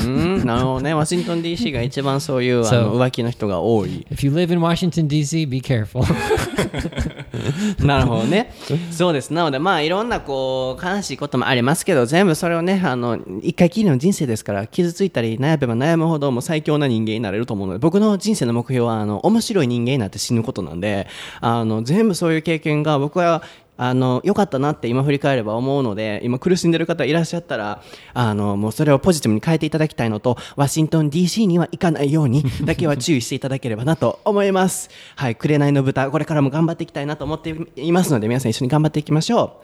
[0.45, 4.07] なるほどね、ワシントン DC が一番そういうあそうの浮気の人が多い。
[4.11, 6.03] If you live in Washington D.C., be careful.
[7.85, 8.53] なるほどね。
[8.91, 9.33] そうです。
[9.33, 21.07] なので、まあ、いろんな、こう、悲しいこともありますけど、全部それをね、あの、一回きりの人生ですから、傷ついたり、悩めば悩むほど、もう最強な人間になれると思うので、僕の人生の目標は、あの、面白い人間になって死ぬことなんで、
[21.41, 23.43] あの、全部そういう経験が、僕は、
[23.79, 27.81] あの良かったなって今振り返れば思うので今苦しんでる方いらっしゃったら
[28.12, 34.91] あのもうそれをポジティブに変えていただきたいのとワシントン DC には行かないようにだけは注意していただければなと思います。
[35.16, 39.61] はい紅の豚これからも頑張っていきたいなと思っていますので皆さん一緒に頑張っていきましょ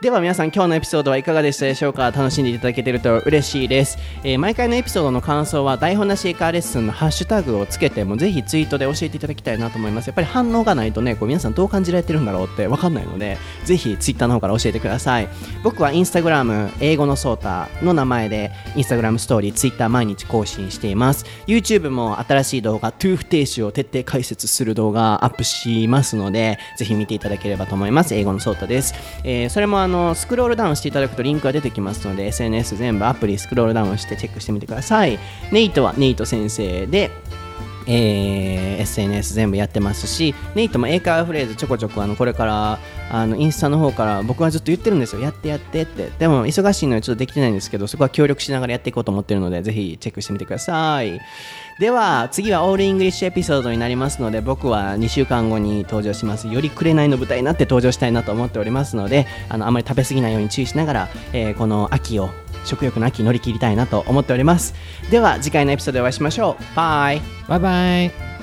[0.00, 0.02] う。
[0.02, 2.10] では皆さん今日のエピソードはいかがでしたでしょうか？
[2.12, 10.06] 楽しんでいただけてると嬉しいです、えー、毎回のエピソードの感想は台本なしエカーレッスンのハッシュタグをつけてもぜひツイートで教えていただきたいなと思います。
[10.06, 15.28] やっぱり反応がないとねこう皆さんどう感じられてるんだろうって分かんないのでぜひツイッターの方から教えてください。
[15.62, 21.24] 僕はインスタグラム英語のソータの名前でインスタグラムストーリーツイッター毎日更新しています。
[21.46, 28.14] YouTube も新しい動画トゥー不定詞を徹底解説する動画アップしますのでぜひ見ていただければと思います。
[28.14, 28.94] 英語のソータです、
[29.24, 35.18] えー、それもあのスクロールダウンしていただくとリンクが出てきますので SNS 全部アプリスクロールダウンしてチェックしてみてください。
[35.52, 37.10] ネイトはネイト先生で
[37.88, 42.78] えー、SNS 全部やってますしネイトも英会話フレーズちょこちょこあのこれから
[43.10, 45.22] あのインスタの方から僕はずっと言ってるんですよ。
[45.22, 46.10] やってやってって。
[46.18, 51.20] でも忙しいのでちょっとできてないんですけどそこは協力しながらやっていこうと思ってるのでぜひチェックしてみてください。
[51.78, 56.48] では次はオールイングリッシュエピソードになりますので僕は2週間後に登場します。
[56.48, 62.30] より紅の舞台になって登場したいなと思っておりますのであのあまり食べ過ぎないように注意しながら、えー、この秋を
[62.64, 64.74] 食欲の秋乗り切りたいなと思っております。
[65.10, 66.76] では次回のエピソードでお会いしましょう。
[66.76, 67.22] バイ。
[67.48, 68.35] バイバイ。